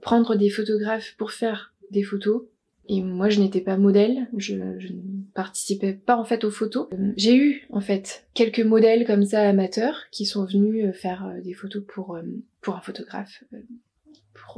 prendre 0.01 0.35
des 0.35 0.51
photographes 0.51 1.15
pour 1.17 1.31
faire 1.31 1.73
des 1.91 2.03
photos 2.03 2.43
et 2.89 3.03
moi 3.03 3.29
je 3.29 3.41
n'étais 3.41 3.61
pas 3.61 3.77
modèle, 3.77 4.29
je, 4.37 4.55
je, 4.79 4.93
ne 4.93 5.01
participais 5.35 5.93
pas 5.93 6.17
en 6.17 6.25
fait 6.25 6.45
aux 6.45 6.51
photos. 6.51 6.89
J'ai 7.17 7.37
eu 7.37 7.67
en 7.71 7.81
fait 7.81 8.27
quelques 8.35 8.61
modèles 8.61 9.07
comme 9.07 9.25
ça 9.25 9.41
amateurs 9.49 10.03
qui 10.11 10.25
sont 10.25 10.45
venus 10.45 10.95
faire 10.95 11.33
des 11.45 11.53
photos 11.53 11.83
pour 11.87 12.19
pour 12.61 12.77
un 12.77 12.81
photographe 12.81 13.45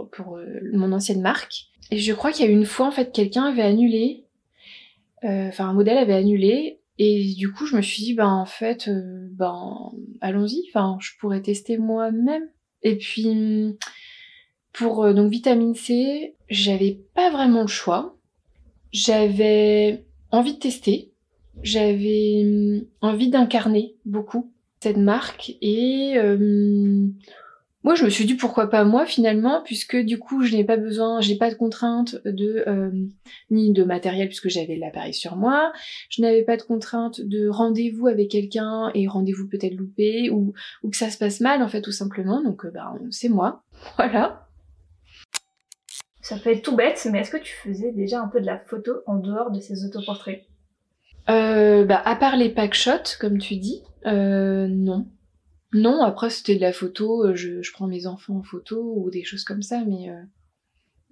pour, 0.07 0.37
euh, 0.37 0.61
mon 0.73 0.93
ancienne 0.93 1.21
marque. 1.21 1.67
Et 1.91 1.99
je 1.99 2.13
crois 2.13 2.33
qu'il 2.33 2.45
y 2.45 2.49
a 2.49 2.53
une 2.53 2.67
fois, 2.67 2.87
en 2.87 2.91
fait, 2.91 3.13
quelqu'un 3.13 3.45
avait 3.45 3.63
annulé, 3.63 4.25
euh, 5.25 5.49
enfin 5.49 5.69
un 5.69 5.73
modèle 5.73 5.99
avait 5.99 6.15
annulé, 6.15 6.81
et 6.99 7.35
du 7.37 7.53
coup 7.53 7.67
je 7.67 7.77
me 7.77 7.83
suis 7.83 8.03
dit, 8.03 8.15
ben 8.15 8.29
en 8.29 8.45
fait, 8.45 8.89
euh, 8.89 9.29
ben 9.33 9.91
allons-y, 10.21 10.65
enfin 10.69 10.97
je 11.01 11.13
pourrais 11.19 11.43
tester 11.43 11.79
moi-même. 11.79 12.49
Et 12.83 12.97
puis 12.97 13.77
pour 14.73 15.13
donc 15.13 15.31
vitamine 15.31 15.75
C, 15.75 16.37
j'avais 16.49 17.01
pas 17.15 17.31
vraiment 17.31 17.63
le 17.63 17.69
choix. 17.69 18.17
J'avais 18.93 20.07
envie 20.31 20.55
de 20.55 20.59
tester, 20.59 21.13
j'avais 21.63 22.85
envie 23.01 23.29
d'incarner 23.29 23.97
beaucoup 24.05 24.53
cette 24.81 24.97
marque 24.97 25.57
et 25.61 26.17
moi, 27.85 27.95
je 27.95 28.05
me 28.05 28.11
suis 28.11 28.25
dit 28.25 28.35
pourquoi 28.35 28.69
pas 28.69 28.85
moi 28.85 29.07
finalement, 29.07 29.63
puisque 29.63 29.97
du 29.97 30.19
coup, 30.19 30.43
je 30.43 30.55
n'ai 30.57 30.65
pas 30.65 30.77
besoin, 30.77 31.21
j'ai 31.21 31.37
pas 31.37 31.49
de 31.51 31.55
contrainte 31.55 32.17
de 32.25 32.65
euh, 32.67 32.91
ni 33.51 33.73
de 33.73 33.85
matériel 33.85 34.27
puisque 34.29 34.49
j'avais 34.49 34.77
l'appareil 34.77 35.15
sur 35.15 35.37
moi. 35.37 35.73
Je 36.11 36.21
n'avais 36.23 36.43
pas 36.43 36.57
de 36.57 36.63
contrainte 36.63 37.21
de 37.21 37.49
rendez-vous 37.49 38.09
avec 38.09 38.31
quelqu'un 38.31 38.91
et 38.95 39.07
rendez-vous 39.07 39.47
peut-être 39.47 39.75
loupé 39.75 40.29
ou, 40.31 40.55
ou 40.83 40.91
que 40.91 40.97
ça 40.97 41.11
se 41.11 41.19
passe 41.19 41.41
mal 41.41 41.63
en 41.63 41.69
fait 41.69 41.81
tout 41.81 41.93
simplement. 41.93 42.43
Donc, 42.43 42.65
euh, 42.65 42.71
bah, 42.71 42.93
c'est 43.11 43.29
moi, 43.29 43.63
voilà. 43.97 44.49
Ça 46.21 46.37
peut 46.37 46.51
être 46.51 46.63
tout 46.63 46.77
bête, 46.77 47.07
mais 47.11 47.21
est-ce 47.21 47.31
que 47.31 47.43
tu 47.43 47.55
faisais 47.55 47.93
déjà 47.93 48.21
un 48.21 48.29
peu 48.29 48.41
de 48.41 48.47
la 48.47 48.59
photo 48.59 49.01
en 49.07 49.17
dehors 49.17 49.51
de 49.51 49.61
ces 49.61 49.87
autoportraits? 49.87 50.45
Euh, 51.31 51.85
Bah, 51.85 52.03
à 52.05 52.17
part 52.17 52.37
les 52.37 52.51
pack 52.51 52.75
shots, 52.75 53.17
comme 53.19 53.39
tu 53.39 53.57
dis, 53.57 53.83
euh, 54.05 54.67
non. 54.69 55.07
Non, 55.73 56.03
après 56.03 56.31
c'était 56.31 56.57
de 56.57 56.61
la 56.61 56.73
photo, 56.73 57.25
euh, 57.25 57.35
je, 57.35 57.61
je, 57.63 57.73
prends 57.73 57.87
mes 57.87 58.07
enfants 58.07 58.37
en 58.37 58.43
photo 58.43 58.95
ou 58.97 59.11
des 59.11 59.25
choses 59.25 59.45
comme 59.45 59.63
ça, 59.63 59.83
mais 59.87 60.09
euh, 60.09 60.23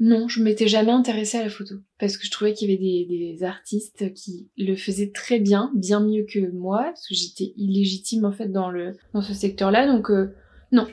Non, 0.00 0.28
je 0.28 0.42
m'étais 0.42 0.66
jamais 0.66 0.92
intéressée 0.92 1.38
à 1.38 1.44
la 1.44 1.50
photo 1.50 1.74
parce 1.98 2.16
que 2.16 2.24
je 2.24 2.30
trouvais 2.30 2.54
qu'il 2.54 2.70
y 2.70 2.72
avait 2.72 2.82
des, 2.82 3.34
des, 3.36 3.44
artistes 3.44 4.14
qui 4.14 4.48
le 4.56 4.74
faisaient 4.74 5.10
très 5.12 5.40
bien, 5.40 5.70
bien 5.74 6.00
mieux 6.00 6.24
que 6.24 6.50
moi, 6.52 6.84
parce 6.84 7.06
que 7.06 7.14
j'étais 7.14 7.52
illégitime 7.56 8.24
en 8.24 8.32
fait 8.32 8.48
dans 8.48 8.70
le 8.70 8.96
dans 9.12 9.20
ce 9.20 9.34
secteur-là. 9.34 9.86
Donc 9.86 10.10
euh, 10.10 10.34
non, 10.72 10.86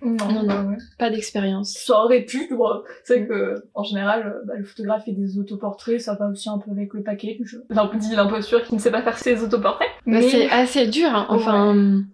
non, 0.00 0.42
non, 0.42 0.70
ouais. 0.70 0.78
pas 0.98 1.10
d'expérience. 1.10 1.74
Ça 1.74 2.04
aurait 2.04 2.22
pu, 2.22 2.48
tu 2.48 2.54
vois. 2.54 2.82
C'est 3.04 3.26
que, 3.26 3.62
en 3.74 3.84
général, 3.84 4.40
bah, 4.46 4.54
le 4.56 4.64
photographe 4.64 5.04
fait 5.04 5.12
des 5.12 5.38
autoportraits, 5.38 6.00
ça 6.00 6.14
va 6.14 6.28
aussi 6.28 6.48
un 6.48 6.58
peu 6.58 6.70
avec 6.70 6.92
le 6.94 7.02
paquet. 7.02 7.38
C'est 7.44 7.78
un 7.78 7.86
peu 7.86 7.98
dit 7.98 8.16
l'imposture 8.16 8.64
qui 8.64 8.74
ne 8.74 8.80
sait 8.80 8.90
pas 8.90 9.02
faire 9.02 9.18
ses 9.18 9.44
autoportraits. 9.44 9.88
Bah, 10.06 10.12
mais 10.12 10.22
c'est 10.22 10.48
assez 10.50 10.88
dur, 10.88 11.08
hein. 11.08 11.26
enfin, 11.28 12.04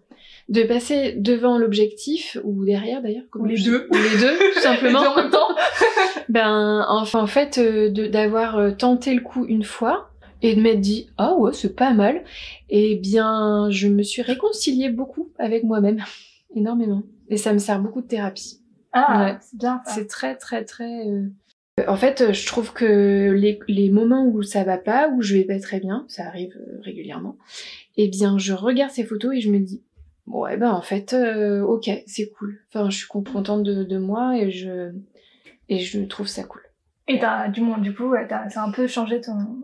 de 0.48 0.62
passer 0.62 1.12
devant 1.12 1.58
l'objectif, 1.58 2.38
ou 2.42 2.64
derrière 2.64 3.02
d'ailleurs. 3.02 3.24
Ou 3.34 3.44
les 3.44 3.62
deux. 3.62 3.86
Ou 3.90 3.94
les 3.94 4.20
deux, 4.20 4.38
tout 4.54 4.60
simplement. 4.62 5.00
en 5.00 5.16
même 5.16 5.30
temps. 5.30 5.48
ben, 6.28 6.84
enfin, 6.88 7.20
en 7.20 7.26
fait, 7.26 7.58
euh, 7.58 7.90
d'avoir 8.08 8.58
euh, 8.58 8.70
tenté 8.70 9.14
le 9.14 9.20
coup 9.20 9.44
une 9.46 9.64
fois, 9.64 10.10
et 10.40 10.54
de 10.54 10.60
m'être 10.60 10.80
dit 10.80 11.10
ah 11.18 11.34
ouais 11.34 11.52
c'est 11.52 11.74
pas 11.74 11.92
mal 11.92 12.22
et 12.70 12.92
eh 12.92 12.94
bien 12.94 13.70
je 13.70 13.88
me 13.88 14.04
suis 14.04 14.22
réconciliée 14.22 14.88
beaucoup 14.88 15.32
avec 15.36 15.64
moi-même 15.64 16.04
énormément 16.54 17.02
et 17.28 17.36
ça 17.36 17.52
me 17.52 17.58
sert 17.58 17.80
beaucoup 17.80 18.00
de 18.00 18.06
thérapie. 18.06 18.60
Ah, 18.92 19.38
c'est 19.40 19.58
bien. 19.58 19.82
C'est 19.86 20.06
très, 20.06 20.36
très, 20.36 20.64
très. 20.64 21.06
Euh, 21.06 21.28
en 21.86 21.96
fait, 21.96 22.32
je 22.32 22.46
trouve 22.46 22.72
que 22.72 23.32
les, 23.32 23.60
les, 23.68 23.90
moments 23.90 24.26
où 24.26 24.42
ça 24.42 24.64
va 24.64 24.78
pas, 24.78 25.08
où 25.10 25.22
je 25.22 25.34
vais 25.36 25.44
pas 25.44 25.60
très 25.60 25.78
bien, 25.78 26.04
ça 26.08 26.26
arrive 26.26 26.56
euh, 26.56 26.78
régulièrement, 26.80 27.36
eh 27.96 28.08
bien, 28.08 28.38
je 28.38 28.52
regarde 28.52 28.90
ces 28.90 29.04
photos 29.04 29.36
et 29.36 29.40
je 29.40 29.50
me 29.50 29.58
dis, 29.58 29.82
ouais, 30.30 30.56
ben 30.56 30.70
en 30.70 30.82
fait, 30.82 31.12
euh, 31.12 31.62
ok, 31.62 31.90
c'est 32.06 32.30
cool. 32.30 32.60
Enfin, 32.68 32.90
je 32.90 32.98
suis 32.98 33.06
contente 33.06 33.62
de, 33.62 33.84
de, 33.84 33.98
moi 33.98 34.36
et 34.36 34.50
je, 34.50 34.92
et 35.68 35.78
je 35.78 36.00
trouve 36.00 36.26
ça 36.26 36.44
cool. 36.44 36.62
Et 37.06 37.18
t'as, 37.18 37.48
du 37.48 37.60
moins, 37.60 37.78
du 37.78 37.94
coup, 37.94 38.14
ça 38.28 38.62
a 38.62 38.64
un 38.64 38.70
peu 38.70 38.86
changé 38.86 39.20
ton 39.20 39.62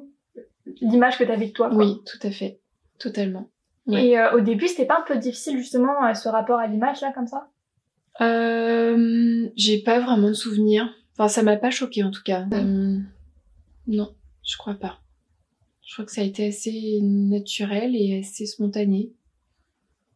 l'image 0.81 1.19
que 1.19 1.25
t'avais 1.25 1.49
de 1.49 1.53
toi. 1.53 1.69
Quoi. 1.69 1.85
Oui, 1.85 2.01
tout 2.07 2.27
à 2.27 2.31
fait, 2.31 2.59
totalement. 2.99 3.51
Et 3.93 4.17
au 4.33 4.41
début, 4.41 4.67
c'était 4.67 4.87
pas 4.87 4.99
un 4.99 5.05
peu 5.07 5.19
difficile 5.19 5.59
justement 5.59 6.15
ce 6.15 6.29
rapport 6.31 6.59
à 6.59 6.67
l'image 6.67 7.03
là, 7.03 7.13
comme 7.13 7.27
ça? 7.27 7.51
Euh, 8.21 9.49
j'ai 9.57 9.83
pas 9.83 10.01
vraiment 10.01 10.29
de 10.29 10.35
souvenirs. 10.35 10.89
Enfin, 11.13 11.29
ça 11.29 11.43
m'a 11.43 11.57
pas 11.57 11.71
choqué 11.71 12.03
en 12.03 12.11
tout 12.11 12.23
cas. 12.23 12.47
Euh, 12.53 12.99
non, 13.87 14.15
je 14.43 14.57
crois 14.57 14.75
pas. 14.75 15.01
Je 15.83 15.95
crois 15.95 16.05
que 16.05 16.13
ça 16.13 16.23
a 16.23 16.25
été 16.25 16.47
assez 16.47 17.01
naturel 17.03 17.95
et 17.95 18.21
assez 18.21 18.47
spontané. 18.47 19.13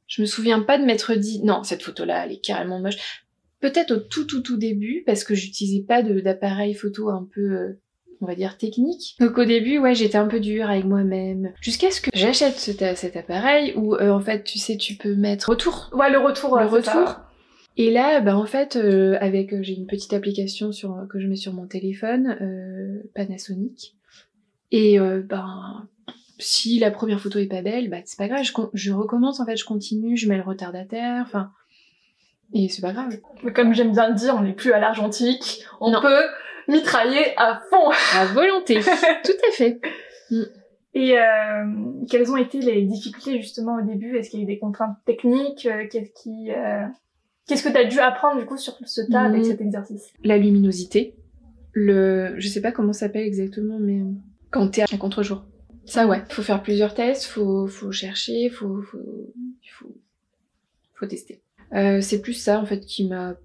Je 0.08 0.22
me 0.22 0.26
souviens 0.26 0.60
pas 0.60 0.78
de 0.78 0.84
m'être 0.84 1.14
dit 1.14 1.40
non, 1.44 1.62
cette 1.62 1.82
photo-là, 1.82 2.24
elle 2.24 2.32
est 2.32 2.44
carrément 2.44 2.80
moche. 2.80 3.22
Peut-être 3.60 3.92
au 3.92 3.96
tout 3.98 4.24
tout 4.24 4.40
tout 4.40 4.56
début 4.56 5.04
parce 5.06 5.22
que 5.22 5.34
j'utilisais 5.34 5.82
pas 5.82 6.02
d'appareil 6.02 6.74
photo 6.74 7.10
un 7.10 7.28
peu 7.32 7.40
euh, 7.40 7.80
on 8.20 8.26
va 8.26 8.34
dire 8.34 8.56
technique. 8.56 9.16
Donc 9.20 9.38
au 9.38 9.44
début, 9.44 9.78
ouais, 9.78 9.94
j'étais 9.94 10.18
un 10.18 10.26
peu 10.26 10.40
dure 10.40 10.68
avec 10.68 10.84
moi-même. 10.84 11.52
Jusqu'à 11.60 11.90
ce 11.90 12.00
que 12.00 12.10
j'achète 12.14 12.56
cet, 12.56 13.16
appareil 13.16 13.74
où 13.76 13.94
euh, 13.94 14.10
en 14.10 14.20
fait, 14.20 14.42
tu 14.42 14.58
sais, 14.58 14.76
tu 14.76 14.94
peux 14.94 15.14
mettre 15.14 15.50
retour. 15.50 15.90
Ouais, 15.92 16.10
le 16.10 16.18
retour. 16.18 16.58
Le 16.58 16.66
retour. 16.66 17.20
Et 17.78 17.92
là, 17.92 18.20
bah 18.20 18.36
en 18.36 18.44
fait, 18.44 18.74
euh, 18.74 19.16
avec 19.20 19.52
euh, 19.52 19.62
j'ai 19.62 19.74
une 19.74 19.86
petite 19.86 20.12
application 20.12 20.72
sur 20.72 21.06
que 21.08 21.20
je 21.20 21.28
mets 21.28 21.36
sur 21.36 21.52
mon 21.52 21.68
téléphone, 21.68 22.36
euh, 22.40 23.08
Panasonic. 23.14 23.94
Et 24.72 24.98
ben 24.98 25.88
si 26.38 26.78
la 26.78 26.90
première 26.90 27.20
photo 27.20 27.38
est 27.38 27.46
pas 27.46 27.62
belle, 27.62 27.90
bah 27.90 27.98
c'est 28.04 28.18
pas 28.18 28.28
grave, 28.28 28.42
je, 28.42 28.52
je, 28.74 28.92
recommence 28.92 29.40
en 29.40 29.46
fait, 29.46 29.56
je 29.56 29.64
continue, 29.64 30.16
je 30.16 30.28
mets 30.28 30.36
le 30.36 30.42
retardataire, 30.42 31.22
enfin 31.26 31.50
et 32.54 32.68
c'est 32.68 32.80
pas 32.82 32.92
grave. 32.92 33.18
Mais 33.42 33.52
comme 33.52 33.74
j'aime 33.74 33.92
bien 33.92 34.08
le 34.08 34.14
dire, 34.14 34.34
on 34.36 34.42
n'est 34.42 34.54
plus 34.54 34.72
à 34.72 34.78
l'argentique, 34.78 35.64
on 35.80 35.92
peut 36.00 36.24
mitrailler 36.68 37.34
à 37.36 37.60
fond, 37.70 37.90
à 38.14 38.26
volonté, 38.26 38.80
tout 38.80 39.32
à 39.48 39.52
fait. 39.52 39.80
Mm. 40.30 40.42
Et 40.94 41.18
euh, 41.18 41.64
quelles 42.10 42.32
ont 42.32 42.36
été 42.36 42.60
les 42.60 42.82
difficultés 42.82 43.40
justement 43.40 43.76
au 43.76 43.82
début? 43.82 44.16
Est-ce 44.16 44.30
qu'il 44.30 44.40
y 44.40 44.42
a 44.42 44.44
eu 44.44 44.46
des 44.46 44.58
contraintes 44.58 44.96
techniques? 45.04 45.68
Qu'est-ce 45.90 46.10
qui 46.22 46.50
Qu'est-ce 47.46 47.62
que 47.62 47.68
tu 47.70 47.78
as 47.78 47.84
dû 47.84 47.98
apprendre 47.98 48.38
du 48.40 48.46
coup 48.46 48.58
sur 48.58 48.74
ce 48.84 49.00
tas 49.00 49.22
avec 49.22 49.40
mmh. 49.40 49.44
cet 49.44 49.60
exercice? 49.60 50.12
La 50.22 50.36
luminosité. 50.36 51.14
Le, 51.72 52.34
je 52.38 52.48
sais 52.48 52.60
pas 52.60 52.72
comment 52.72 52.92
ça 52.92 53.00
s'appelle 53.00 53.26
exactement, 53.26 53.78
mais 53.78 54.00
quand 54.50 54.68
t'es 54.68 54.82
à 54.82 54.98
contre-jour. 54.98 55.44
Ça 55.88 56.06
ouais, 56.06 56.22
faut 56.28 56.42
faire 56.42 56.62
plusieurs 56.62 56.94
tests, 56.94 57.24
faut, 57.24 57.66
faut 57.66 57.92
chercher, 57.92 58.50
faut, 58.50 58.82
faut, 58.82 59.32
faut, 59.72 59.96
faut 60.94 61.06
tester. 61.06 61.42
Euh, 61.72 62.00
c'est 62.00 62.20
plus 62.20 62.34
ça 62.34 62.60
en 62.60 62.66
fait 62.66 62.80
qui 62.80 63.06
m'a 63.06 63.36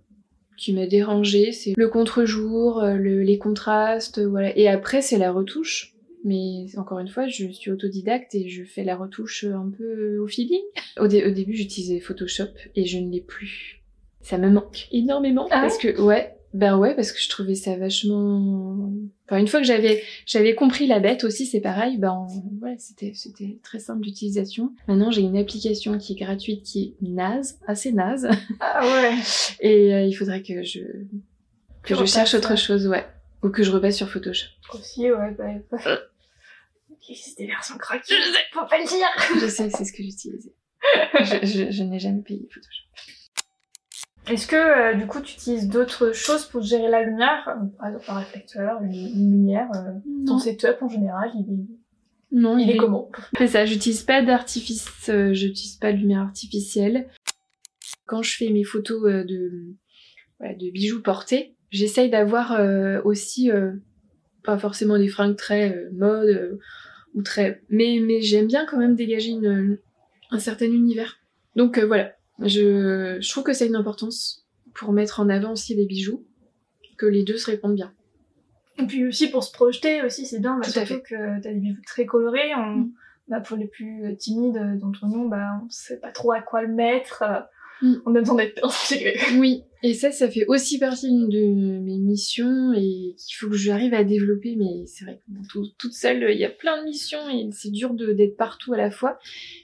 qui 0.55 0.71
m'a 0.71 0.85
dérangé, 0.85 1.51
c'est 1.51 1.73
le 1.75 1.89
contre-jour, 1.89 2.83
euh, 2.83 2.93
le, 2.95 3.23
les 3.23 3.37
contrastes, 3.37 4.19
voilà. 4.19 4.55
Et 4.57 4.67
après 4.67 5.01
c'est 5.01 5.17
la 5.17 5.31
retouche. 5.31 5.89
Mais 6.25 6.67
encore 6.77 6.99
une 6.99 7.09
fois, 7.09 7.27
je 7.27 7.47
suis 7.47 7.69
autodidacte 7.69 8.33
et 8.33 8.47
je 8.47 8.63
fais 8.63 8.85
la 8.85 8.95
retouche 8.95 9.43
un 9.43 9.69
peu 9.77 10.17
au 10.19 10.27
feeling. 10.27 10.61
Au, 10.97 11.03
au 11.03 11.07
début, 11.07 11.53
j'utilisais 11.53 11.99
Photoshop 11.99 12.47
et 12.77 12.85
je 12.85 12.97
ne 12.97 13.11
l'ai 13.11 13.19
plus 13.19 13.83
ça 14.23 14.37
me 14.37 14.49
manque 14.49 14.87
énormément 14.91 15.47
ah 15.51 15.61
parce 15.61 15.77
que 15.77 16.01
ouais 16.01 16.32
ben 16.53 16.77
ouais 16.77 16.95
parce 16.95 17.11
que 17.11 17.19
je 17.19 17.29
trouvais 17.29 17.55
ça 17.55 17.75
vachement 17.75 18.91
enfin 19.25 19.37
une 19.37 19.47
fois 19.47 19.59
que 19.59 19.65
j'avais 19.65 20.03
j'avais 20.27 20.53
compris 20.53 20.85
la 20.85 20.99
bête 20.99 21.23
aussi 21.23 21.47
c'est 21.47 21.61
pareil 21.61 21.97
ben 21.97 22.27
ouais 22.61 22.75
c'était 22.77 23.13
c'était 23.15 23.57
très 23.63 23.79
simple 23.79 24.01
d'utilisation. 24.01 24.71
Maintenant 24.87 25.09
j'ai 25.09 25.21
une 25.21 25.37
application 25.37 25.97
qui 25.97 26.13
est 26.13 26.15
gratuite 26.15 26.63
qui 26.63 26.95
est 27.01 27.05
naze 27.05 27.59
assez 27.67 27.91
naze. 27.91 28.29
Ah 28.59 28.85
ouais. 28.85 29.15
Et 29.61 29.93
euh, 29.93 30.05
il 30.05 30.13
faudrait 30.13 30.43
que 30.43 30.63
je 30.63 30.81
que 31.81 31.95
je 31.95 32.05
cherche 32.05 32.35
autre 32.35 32.55
chose 32.55 32.87
ouais. 32.87 33.05
Ou 33.41 33.49
que 33.49 33.63
je 33.63 33.71
repasse 33.71 33.97
sur 33.97 34.09
Photoshop. 34.09 34.49
Aussi 34.73 35.11
ouais 35.11 35.31
bah, 35.37 35.45
bah. 35.71 35.77
Euh. 35.87 35.97
il 36.89 37.13
existe 37.13 37.37
des 37.39 37.47
versions 37.47 37.75
gratuites 37.77 38.15
je 38.15 38.31
sais. 38.31 38.39
Faut 38.53 38.65
pas 38.67 38.77
le 38.77 38.87
dire. 38.87 39.41
Je 39.41 39.47
sais 39.47 39.69
c'est 39.71 39.85
ce 39.85 39.91
que 39.91 40.03
j'utilisais. 40.03 40.53
Je, 41.19 41.47
je, 41.47 41.71
je 41.71 41.83
n'ai 41.83 41.97
jamais 41.97 42.21
payé 42.21 42.47
Photoshop 42.51 42.83
est-ce 44.27 44.47
que 44.47 44.55
euh, 44.55 44.93
du 44.93 45.05
coup 45.05 45.19
tu 45.19 45.35
utilises 45.35 45.67
d'autres 45.67 46.13
choses 46.13 46.45
pour 46.45 46.61
gérer 46.61 46.89
la 46.89 47.03
lumière 47.03 47.49
euh, 47.49 47.95
Un 48.07 48.19
réflecteur, 48.19 48.81
une, 48.81 49.31
lumière 49.31 49.69
euh, 49.75 49.91
Ton 50.25 50.39
setup 50.39 50.81
en 50.81 50.87
général, 50.87 51.31
il 51.35 51.53
est, 51.53 51.65
non, 52.31 52.57
il, 52.57 52.71
est, 52.71 52.77
comment? 52.77 53.11
C'est 53.37 53.47
ça, 53.47 53.65
j'utilise 53.65 54.03
pas 54.03 54.21
d'artifice, 54.21 54.89
euh, 55.09 55.33
j'utilise 55.33 55.75
pas 55.75 55.91
de 55.91 55.97
lumière 55.97 56.21
artificielle. 56.21 57.09
Quand 58.05 58.21
je 58.21 58.35
fais 58.35 58.49
mes 58.49 58.63
photos 58.63 59.03
de, 59.03 59.75
de 60.41 60.71
bijoux 60.71 61.01
portés, 61.01 61.55
j'essaye 61.69 62.09
d'avoir 62.09 62.59
aussi 63.05 63.49
pas 64.43 64.57
forcément 64.57 64.97
des 64.97 65.07
fringues 65.07 65.37
très 65.37 65.87
mode 65.93 66.59
ou 67.13 67.21
très, 67.21 67.61
mais 67.69 67.99
mais 68.01 68.21
j'aime 68.21 68.47
bien 68.47 68.65
quand 68.65 68.77
même 68.77 68.95
dégager 68.95 69.29
une, 69.29 69.79
un 70.31 70.39
certain 70.39 70.65
univers. 70.65 71.17
Donc 71.55 71.79
voilà, 71.79 72.13
je, 72.43 73.17
je 73.19 73.29
trouve 73.29 73.43
que 73.43 73.53
c'est 73.53 73.67
une 73.67 73.75
importance 73.75 74.45
pour 74.73 74.91
mettre 74.91 75.19
en 75.19 75.29
avant 75.29 75.51
aussi 75.51 75.75
les 75.75 75.85
bijoux, 75.85 76.25
que 76.97 77.05
les 77.05 77.23
deux 77.23 77.37
se 77.37 77.49
répondent 77.49 77.75
bien. 77.75 77.93
Et 78.79 78.87
puis 78.87 79.05
aussi 79.05 79.29
pour 79.29 79.43
se 79.43 79.51
projeter 79.51 80.01
aussi, 80.01 80.25
c'est 80.25 80.39
bien, 80.39 80.57
bah, 80.57 80.65
Tout 80.65 80.79
à 80.79 80.85
fait. 80.85 81.01
que 81.01 81.41
t'as 81.41 81.51
des 81.51 81.59
bijoux 81.59 81.81
très 81.85 82.05
colorés. 82.05 82.55
On, 82.55 82.77
mm. 82.77 82.91
bah, 83.27 83.41
pour 83.41 83.57
les 83.57 83.67
plus 83.67 84.15
timides 84.17 84.79
d'entre 84.79 85.05
nous, 85.07 85.29
bah, 85.29 85.61
on 85.63 85.69
sait 85.69 85.99
pas 85.99 86.11
trop 86.11 86.31
à 86.31 86.41
quoi 86.41 86.63
le 86.63 86.73
mettre. 86.73 87.23
Mm. 87.81 87.95
On 88.05 88.15
a 88.15 88.19
besoin 88.19 88.35
d'être 88.35 88.65
inspiré. 88.65 89.17
Oui, 89.37 89.63
et 89.83 89.93
ça, 89.93 90.11
ça 90.11 90.29
fait 90.29 90.45
aussi 90.47 90.79
partie 90.79 91.11
de 91.11 91.79
mes 91.79 91.97
missions 91.97 92.73
et 92.73 93.15
qu'il 93.17 93.35
faut 93.35 93.49
que 93.49 93.57
j'arrive 93.57 93.93
à 93.93 94.05
développer. 94.05 94.55
Mais 94.55 94.85
c'est 94.87 95.03
vrai 95.03 95.19
que 95.19 95.59
toute 95.77 95.93
seule, 95.93 96.31
il 96.31 96.39
y 96.39 96.45
a 96.45 96.49
plein 96.49 96.79
de 96.79 96.85
missions 96.85 97.29
et 97.29 97.49
c'est 97.51 97.69
dur 97.69 97.93
d'être 97.93 98.37
partout 98.37 98.71
à 98.73 98.77
la 98.77 98.91
fois. 98.91 99.19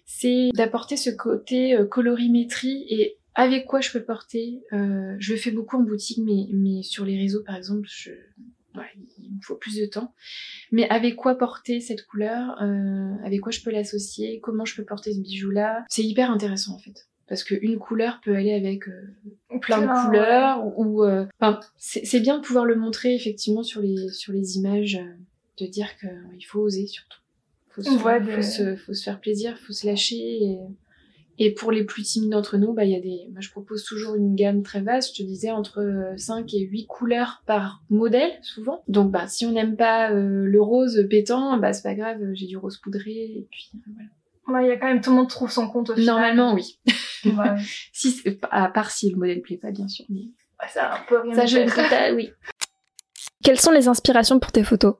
C'est 0.05 0.49
d'apporter 0.53 0.97
ce 0.97 1.09
côté 1.09 1.73
euh, 1.73 1.85
colorimétrie 1.85 2.85
et 2.89 3.15
avec 3.33 3.65
quoi 3.65 3.79
je 3.79 3.91
peux 3.91 4.03
porter. 4.03 4.61
Euh, 4.73 5.15
je 5.19 5.31
le 5.31 5.39
fais 5.39 5.51
beaucoup 5.51 5.77
en 5.77 5.83
boutique, 5.83 6.19
mais, 6.21 6.47
mais 6.51 6.83
sur 6.83 7.05
les 7.05 7.17
réseaux, 7.17 7.41
par 7.41 7.55
exemple, 7.55 7.87
je, 7.89 8.11
il 8.75 9.35
me 9.35 9.41
faut 9.41 9.55
plus 9.55 9.77
de 9.77 9.85
temps. 9.85 10.13
Mais 10.71 10.87
avec 10.89 11.15
quoi 11.15 11.35
porter 11.35 11.79
cette 11.79 12.05
couleur 12.05 12.61
euh, 12.61 13.13
Avec 13.23 13.41
quoi 13.41 13.51
je 13.51 13.61
peux 13.61 13.71
l'associer 13.71 14.39
Comment 14.41 14.65
je 14.65 14.75
peux 14.75 14.83
porter 14.83 15.13
ce 15.13 15.19
bijou-là 15.19 15.85
C'est 15.89 16.03
hyper 16.03 16.29
intéressant 16.31 16.75
en 16.75 16.79
fait 16.79 17.08
parce 17.29 17.43
qu'une 17.43 17.77
couleur 17.77 18.19
peut 18.23 18.35
aller 18.35 18.53
avec 18.53 18.89
euh, 18.89 19.59
plein 19.61 19.81
de 19.81 20.05
couleurs 20.05 20.63
ou 20.77 21.03
euh, 21.03 21.25
enfin 21.39 21.59
c'est 21.77 22.19
bien 22.19 22.39
de 22.39 22.43
pouvoir 22.43 22.65
le 22.65 22.75
montrer 22.75 23.13
effectivement 23.13 23.61
sur 23.61 23.81
les 23.81 24.09
sur 24.09 24.33
les 24.33 24.57
images 24.57 24.95
euh, 24.95 25.63
de 25.63 25.69
dire 25.69 25.95
qu'il 25.99 26.45
faut 26.45 26.59
oser 26.59 26.87
surtout. 26.87 27.19
Faut 27.69 27.83
se, 27.83 27.91
faut, 27.91 28.41
se, 28.41 28.75
faut 28.75 28.93
se 28.93 29.03
faire 29.03 29.21
plaisir 29.21 29.57
faut 29.59 29.73
se 29.73 29.85
lâcher 29.85 30.15
et, 30.15 30.57
et 31.37 31.53
pour 31.53 31.71
les 31.71 31.83
plus 31.83 32.01
timides 32.01 32.31
d'entre 32.31 32.57
nous 32.57 32.73
bah 32.73 32.83
il 32.83 32.91
y 32.91 32.95
a 32.95 32.99
des 32.99 33.29
moi 33.31 33.41
je 33.41 33.51
propose 33.51 33.83
toujours 33.83 34.15
une 34.15 34.33
gamme 34.35 34.63
très 34.63 34.81
vaste. 34.81 35.15
Je 35.15 35.21
te 35.21 35.27
disais 35.27 35.51
entre 35.51 36.13
5 36.17 36.51
et 36.55 36.61
8 36.61 36.87
couleurs 36.87 37.43
par 37.45 37.83
modèle 37.91 38.31
souvent. 38.41 38.83
Donc 38.87 39.11
bah 39.11 39.27
si 39.27 39.45
on 39.45 39.51
n'aime 39.51 39.75
pas 39.75 40.09
le 40.11 40.61
rose 40.61 41.05
pétant 41.07 41.57
bah 41.59 41.73
c'est 41.73 41.83
pas 41.83 41.93
grave 41.93 42.17
j'ai 42.33 42.47
du 42.47 42.57
rose 42.57 42.77
poudré 42.77 43.11
et 43.11 43.47
puis 43.51 43.69
voilà. 43.85 44.09
Il 44.63 44.67
y 44.67 44.71
a 44.71 44.77
quand 44.77 44.87
même 44.87 45.01
tout 45.01 45.11
le 45.11 45.17
monde 45.17 45.29
trouve 45.29 45.51
son 45.51 45.69
compte 45.69 45.91
au 45.91 45.93
final. 45.93 46.15
Normalement, 46.15 46.55
oui. 46.55 46.79
si, 47.93 48.21
à 48.51 48.69
part 48.69 48.91
si 48.91 49.09
le 49.09 49.17
modèle 49.17 49.41
plaît 49.41 49.57
pas, 49.57 49.71
bien 49.71 49.87
sûr. 49.87 50.05
Mais... 50.09 50.31
ça, 50.71 50.95
un 50.95 51.05
peu 51.07 51.19
rien 51.21 51.33
ça, 51.33 51.45
je 51.45 51.57
ne 51.59 52.15
oui. 52.15 52.31
Quelles 53.43 53.59
sont 53.59 53.71
les 53.71 53.87
inspirations 53.87 54.39
pour 54.39 54.51
tes 54.51 54.63
photos? 54.63 54.95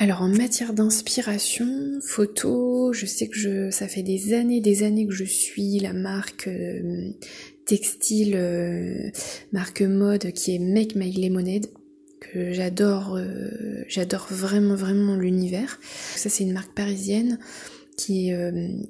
Alors 0.00 0.22
en 0.22 0.28
matière 0.28 0.74
d'inspiration, 0.74 1.66
photo, 2.06 2.92
je 2.92 3.04
sais 3.04 3.26
que 3.26 3.36
je, 3.36 3.70
ça 3.70 3.88
fait 3.88 4.04
des 4.04 4.32
années, 4.32 4.60
des 4.60 4.84
années 4.84 5.08
que 5.08 5.12
je 5.12 5.24
suis 5.24 5.80
la 5.80 5.92
marque 5.92 6.46
euh, 6.46 7.10
textile, 7.66 8.36
euh, 8.36 9.10
marque 9.52 9.82
mode 9.82 10.30
qui 10.30 10.54
est 10.54 10.60
Make 10.60 10.94
My 10.94 11.10
Lemonade, 11.10 11.66
que 12.20 12.52
j'adore, 12.52 13.16
euh, 13.16 13.82
j'adore 13.88 14.28
vraiment 14.30 14.76
vraiment 14.76 15.16
l'univers. 15.16 15.80
Ça 16.14 16.30
c'est 16.30 16.44
une 16.44 16.52
marque 16.52 16.74
parisienne 16.74 17.40
qui, 17.98 18.30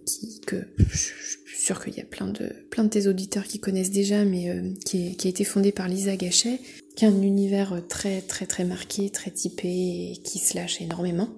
qui 0.07 0.41
que 0.47 0.57
je 0.77 0.97
suis 0.97 1.57
sûre 1.57 1.83
qu'il 1.83 1.97
y 1.97 2.01
a 2.01 2.05
plein 2.05 2.29
de 2.29 2.53
plein 2.71 2.85
de 2.85 2.91
tes 2.91 3.09
auditeurs 3.09 3.45
qui 3.45 3.59
connaissent 3.59 3.91
déjà, 3.91 4.25
mais 4.25 4.55
qui, 4.85 5.17
qui 5.17 5.27
a 5.27 5.31
été 5.31 5.43
fondée 5.43 5.73
par 5.73 5.89
Lisa 5.89 6.17
Gachet 6.17 6.61
qui 6.95 7.05
a 7.05 7.09
un 7.09 7.23
univers 7.23 7.81
très 7.89 8.21
très 8.21 8.47
très 8.47 8.65
marqué, 8.65 9.11
très 9.11 9.31
typé 9.31 9.69
et 9.69 10.21
qui 10.23 10.39
se 10.39 10.57
lâche 10.57 10.81
énormément. 10.81 11.31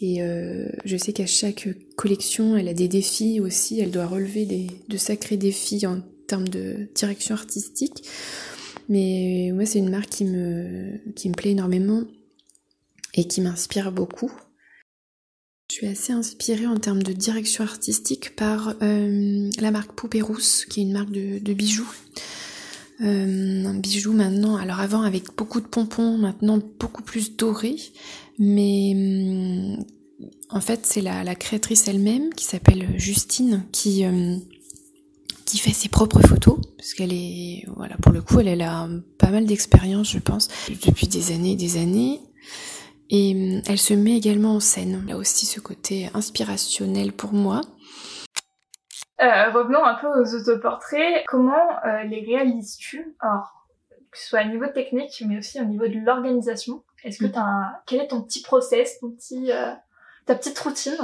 Et 0.00 0.22
euh, 0.22 0.68
je 0.84 0.96
sais 0.96 1.12
qu'à 1.12 1.26
chaque 1.26 1.68
collection, 1.96 2.56
elle 2.56 2.68
a 2.68 2.74
des 2.74 2.88
défis 2.88 3.40
aussi, 3.40 3.80
elle 3.80 3.90
doit 3.90 4.06
relever 4.06 4.44
des, 4.44 4.66
de 4.88 4.96
sacrés 4.96 5.36
défis 5.36 5.86
en 5.86 6.00
termes 6.26 6.48
de 6.48 6.88
direction 6.94 7.34
artistique. 7.34 8.06
Mais 8.88 9.50
moi, 9.54 9.64
c'est 9.64 9.78
une 9.78 9.90
marque 9.90 10.10
qui 10.10 10.24
me, 10.24 10.98
qui 11.14 11.28
me 11.28 11.34
plaît 11.34 11.52
énormément 11.52 12.04
et 13.14 13.26
qui 13.26 13.40
m'inspire 13.40 13.92
beaucoup. 13.92 14.32
Je 15.74 15.78
suis 15.78 15.88
assez 15.88 16.12
inspirée 16.12 16.68
en 16.68 16.76
termes 16.76 17.02
de 17.02 17.12
direction 17.12 17.64
artistique 17.64 18.36
par 18.36 18.76
euh, 18.80 19.50
la 19.58 19.72
marque 19.72 19.90
Poupée 19.90 20.22
Rousse, 20.22 20.66
qui 20.66 20.78
est 20.78 20.82
une 20.84 20.92
marque 20.92 21.10
de, 21.10 21.40
de 21.40 21.52
bijoux. 21.52 21.92
Euh, 23.00 23.64
un 23.66 23.74
bijou 23.74 24.12
maintenant, 24.12 24.54
alors 24.54 24.78
avant 24.78 25.02
avec 25.02 25.34
beaucoup 25.36 25.60
de 25.60 25.66
pompons, 25.66 26.16
maintenant 26.16 26.60
beaucoup 26.78 27.02
plus 27.02 27.34
doré, 27.34 27.74
mais 28.38 28.92
hum, 28.94 29.84
en 30.48 30.60
fait 30.60 30.86
c'est 30.86 31.00
la, 31.00 31.34
créatrice 31.34 31.88
elle-même 31.88 32.32
qui 32.34 32.44
s'appelle 32.44 32.86
Justine 32.96 33.64
qui 33.72 34.04
qui 35.44 35.58
fait 35.58 35.72
ses 35.72 35.88
propres 35.88 36.20
photos. 36.24 36.60
Parce 36.76 36.94
qu'elle 36.94 37.12
est 37.12 37.64
voilà 37.74 37.96
pour 37.96 38.12
le 38.12 38.22
coup 38.22 38.38
elle 38.38 38.62
a 38.62 38.88
pas 39.18 39.30
mal 39.30 39.44
d'expérience 39.44 40.12
je 40.12 40.20
pense 40.20 40.46
depuis 40.86 41.08
des 41.08 41.32
années 41.32 41.52
et 41.52 41.56
des 41.56 41.78
années 41.78 42.20
et 43.10 43.34
hum, 43.34 43.62
elle 43.66 43.78
se 43.78 43.94
met 43.94 44.16
également 44.16 44.56
en 44.56 44.60
scène. 44.60 45.06
A 45.10 45.16
aussi 45.16 45.46
ce 45.46 45.60
côté 45.60 46.10
inspirationnel 46.14 47.12
pour 47.12 47.32
moi 47.32 47.60
euh, 49.20 49.50
revenons 49.52 49.84
un 49.84 49.94
peu 49.94 50.08
aux 50.08 50.34
autoportraits. 50.34 51.24
Comment 51.28 51.84
euh, 51.86 52.02
les 52.04 52.20
réalises-tu? 52.20 53.16
Alors, 53.20 53.68
que 54.10 54.18
ce 54.18 54.28
soit 54.28 54.42
au 54.42 54.48
niveau 54.48 54.66
technique, 54.66 55.22
mais 55.26 55.38
aussi 55.38 55.60
au 55.60 55.64
niveau 55.64 55.86
de 55.86 55.98
l'organisation. 56.04 56.82
Est-ce 57.04 57.18
que 57.18 57.26
mm. 57.26 57.32
tu 57.32 57.38
as 57.38 57.82
quel 57.86 58.00
est 58.00 58.08
ton 58.08 58.22
petit 58.22 58.42
process, 58.42 58.98
ton 59.00 59.10
petit, 59.10 59.52
euh, 59.52 59.72
ta 60.26 60.34
petite 60.34 60.58
routine? 60.58 60.96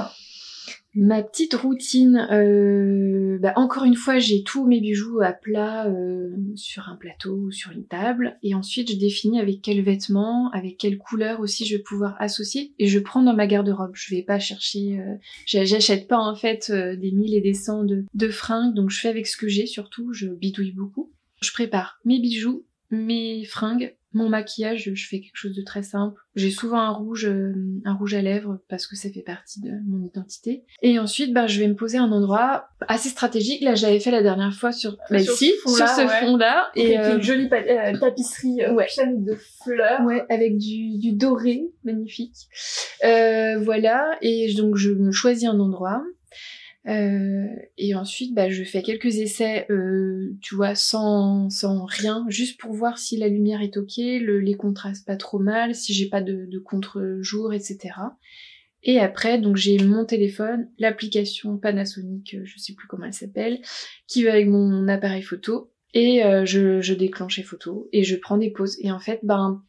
Ma 0.94 1.22
petite 1.22 1.54
routine, 1.54 2.26
euh, 2.32 3.38
bah 3.38 3.52
encore 3.56 3.84
une 3.84 3.94
fois, 3.94 4.18
j'ai 4.18 4.42
tous 4.42 4.66
mes 4.66 4.80
bijoux 4.80 5.20
à 5.20 5.32
plat 5.32 5.86
euh, 5.86 6.30
sur 6.56 6.88
un 6.88 6.96
plateau 6.96 7.34
ou 7.34 7.50
sur 7.52 7.70
une 7.70 7.86
table, 7.86 8.38
et 8.42 8.54
ensuite 8.54 8.90
je 8.90 8.96
définis 8.96 9.40
avec 9.40 9.62
quels 9.62 9.82
vêtements, 9.82 10.50
avec 10.50 10.78
quelle 10.78 10.98
couleur 10.98 11.40
aussi 11.40 11.64
je 11.64 11.76
vais 11.76 11.82
pouvoir 11.82 12.16
associer, 12.18 12.74
et 12.78 12.86
je 12.86 12.98
prends 12.98 13.22
dans 13.22 13.34
ma 13.34 13.46
garde-robe. 13.46 13.92
Je 13.94 14.14
vais 14.14 14.22
pas 14.22 14.38
chercher, 14.38 14.98
euh, 14.98 15.14
j'achète 15.46 16.08
pas 16.08 16.18
en 16.18 16.34
fait 16.34 16.72
des 16.72 17.12
mille 17.12 17.34
et 17.34 17.40
des 17.40 17.54
cents 17.54 17.84
de, 17.84 18.04
de 18.14 18.28
fringues, 18.28 18.74
donc 18.74 18.90
je 18.90 19.00
fais 19.00 19.08
avec 19.08 19.26
ce 19.26 19.36
que 19.36 19.48
j'ai 19.48 19.66
surtout. 19.66 20.12
Je 20.12 20.26
bidouille 20.26 20.72
beaucoup. 20.72 21.12
Je 21.40 21.52
prépare 21.52 21.98
mes 22.04 22.20
bijoux, 22.20 22.64
mes 22.90 23.44
fringues, 23.44 23.94
mon 24.12 24.28
maquillage, 24.28 24.90
je 24.92 25.06
fais 25.06 25.20
quelque 25.20 25.36
chose 25.36 25.54
de 25.54 25.62
très 25.62 25.82
simple. 25.82 26.20
J'ai 26.34 26.50
souvent 26.50 26.78
un 26.78 26.90
rouge, 26.90 27.26
euh, 27.26 27.52
un 27.84 27.94
rouge 27.94 28.14
à 28.14 28.22
lèvres 28.22 28.58
parce 28.68 28.86
que 28.86 28.96
ça 28.96 29.08
fait 29.10 29.22
partie 29.22 29.60
de 29.60 29.70
mon 29.86 30.04
identité. 30.04 30.64
Et 30.82 30.98
ensuite, 30.98 31.32
bah, 31.32 31.46
je 31.46 31.60
vais 31.60 31.68
me 31.68 31.74
poser 31.74 31.98
un 31.98 32.10
endroit 32.10 32.68
assez 32.88 33.08
stratégique. 33.08 33.62
Là, 33.62 33.74
j'avais 33.74 34.00
fait 34.00 34.10
la 34.10 34.22
dernière 34.22 34.52
fois 34.52 34.72
sur, 34.72 34.96
bah, 35.10 35.20
sur 35.20 35.34
ici, 35.34 35.52
sur 35.64 35.86
ce 35.86 36.06
fond-là. 36.06 36.70
Et, 36.74 36.98
euh, 36.98 37.16
une 37.16 37.22
jolie 37.22 37.48
euh, 37.52 37.98
tapisserie 37.98 38.66
ouais. 38.72 38.88
de 38.98 39.36
fleurs. 39.62 40.02
Ouais, 40.02 40.24
avec 40.28 40.56
du, 40.56 40.98
du 40.98 41.12
doré, 41.12 41.62
magnifique. 41.84 42.34
voilà. 43.02 44.18
Et 44.22 44.52
donc, 44.54 44.76
je 44.76 44.90
me 44.90 45.12
choisis 45.12 45.48
un 45.48 45.60
endroit. 45.60 46.02
Euh, 46.88 47.46
et 47.76 47.94
ensuite, 47.94 48.34
bah, 48.34 48.48
je 48.48 48.64
fais 48.64 48.82
quelques 48.82 49.16
essais, 49.16 49.66
euh, 49.70 50.34
tu 50.40 50.54
vois, 50.54 50.74
sans, 50.74 51.50
sans 51.50 51.84
rien, 51.84 52.24
juste 52.28 52.58
pour 52.58 52.72
voir 52.72 52.98
si 52.98 53.16
la 53.18 53.28
lumière 53.28 53.60
est 53.60 53.76
ok, 53.76 53.96
le, 53.98 54.40
les 54.40 54.54
contrastes 54.54 55.06
pas 55.06 55.16
trop 55.16 55.38
mal, 55.38 55.74
si 55.74 55.92
j'ai 55.92 56.08
pas 56.08 56.22
de, 56.22 56.58
contre-jour, 56.64 57.52
etc. 57.52 57.94
Et 58.82 58.98
après, 58.98 59.38
donc 59.38 59.56
j'ai 59.56 59.76
mon 59.78 60.06
téléphone, 60.06 60.70
l'application 60.78 61.58
Panasonic, 61.58 62.36
je 62.44 62.58
sais 62.58 62.72
plus 62.72 62.88
comment 62.88 63.04
elle 63.04 63.12
s'appelle, 63.12 63.60
qui 64.06 64.24
va 64.24 64.32
avec 64.32 64.48
mon 64.48 64.88
appareil 64.88 65.22
photo, 65.22 65.70
et 65.92 66.24
euh, 66.24 66.46
je, 66.46 66.80
je 66.80 66.94
déclenche 66.94 67.36
les 67.36 67.42
photos 67.42 67.86
et 67.92 68.04
je 68.04 68.16
prends 68.16 68.38
des 68.38 68.50
pauses. 68.50 68.78
Et 68.80 68.90
en 68.90 69.00
fait, 69.00 69.20
ben, 69.22 69.62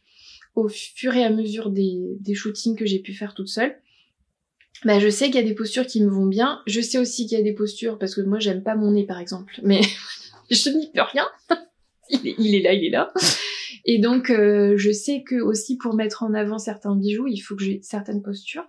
au 0.55 0.69
fur 0.69 1.13
et 1.15 1.23
à 1.25 1.29
mesure 1.29 1.71
des, 1.71 1.99
des 2.21 2.35
shootings 2.35 2.77
que 2.77 2.85
j'ai 2.85 2.99
pu 2.99 3.13
faire 3.13 3.33
toute 3.33 3.49
seule, 3.49 3.75
bah, 4.83 4.99
je 4.99 5.09
sais 5.09 5.25
qu'il 5.25 5.35
y 5.35 5.43
a 5.43 5.47
des 5.47 5.53
postures 5.53 5.85
qui 5.85 6.03
me 6.03 6.09
vont 6.09 6.25
bien. 6.25 6.61
Je 6.65 6.81
sais 6.81 6.97
aussi 6.97 7.27
qu'il 7.27 7.37
y 7.37 7.41
a 7.41 7.43
des 7.43 7.53
postures 7.53 7.99
parce 7.99 8.15
que 8.15 8.21
moi 8.21 8.39
j'aime 8.39 8.63
pas 8.63 8.75
mon 8.75 8.91
nez 8.91 9.05
par 9.05 9.19
exemple, 9.19 9.59
mais 9.63 9.81
je 10.49 10.69
n'y 10.69 10.91
peux 10.91 11.01
rien. 11.01 11.27
il, 12.09 12.55
est, 12.55 12.61
là, 12.61 12.73
il 12.73 12.85
est 12.85 12.89
là. 12.89 13.13
Et 13.85 13.99
donc 13.99 14.29
euh, 14.29 14.75
je 14.77 14.91
sais 14.91 15.23
que 15.23 15.35
aussi 15.35 15.77
pour 15.77 15.93
mettre 15.93 16.23
en 16.23 16.33
avant 16.33 16.57
certains 16.57 16.95
bijoux, 16.95 17.27
il 17.27 17.39
faut 17.39 17.55
que 17.55 17.63
j'ai 17.63 17.79
certaines 17.83 18.23
postures. 18.23 18.67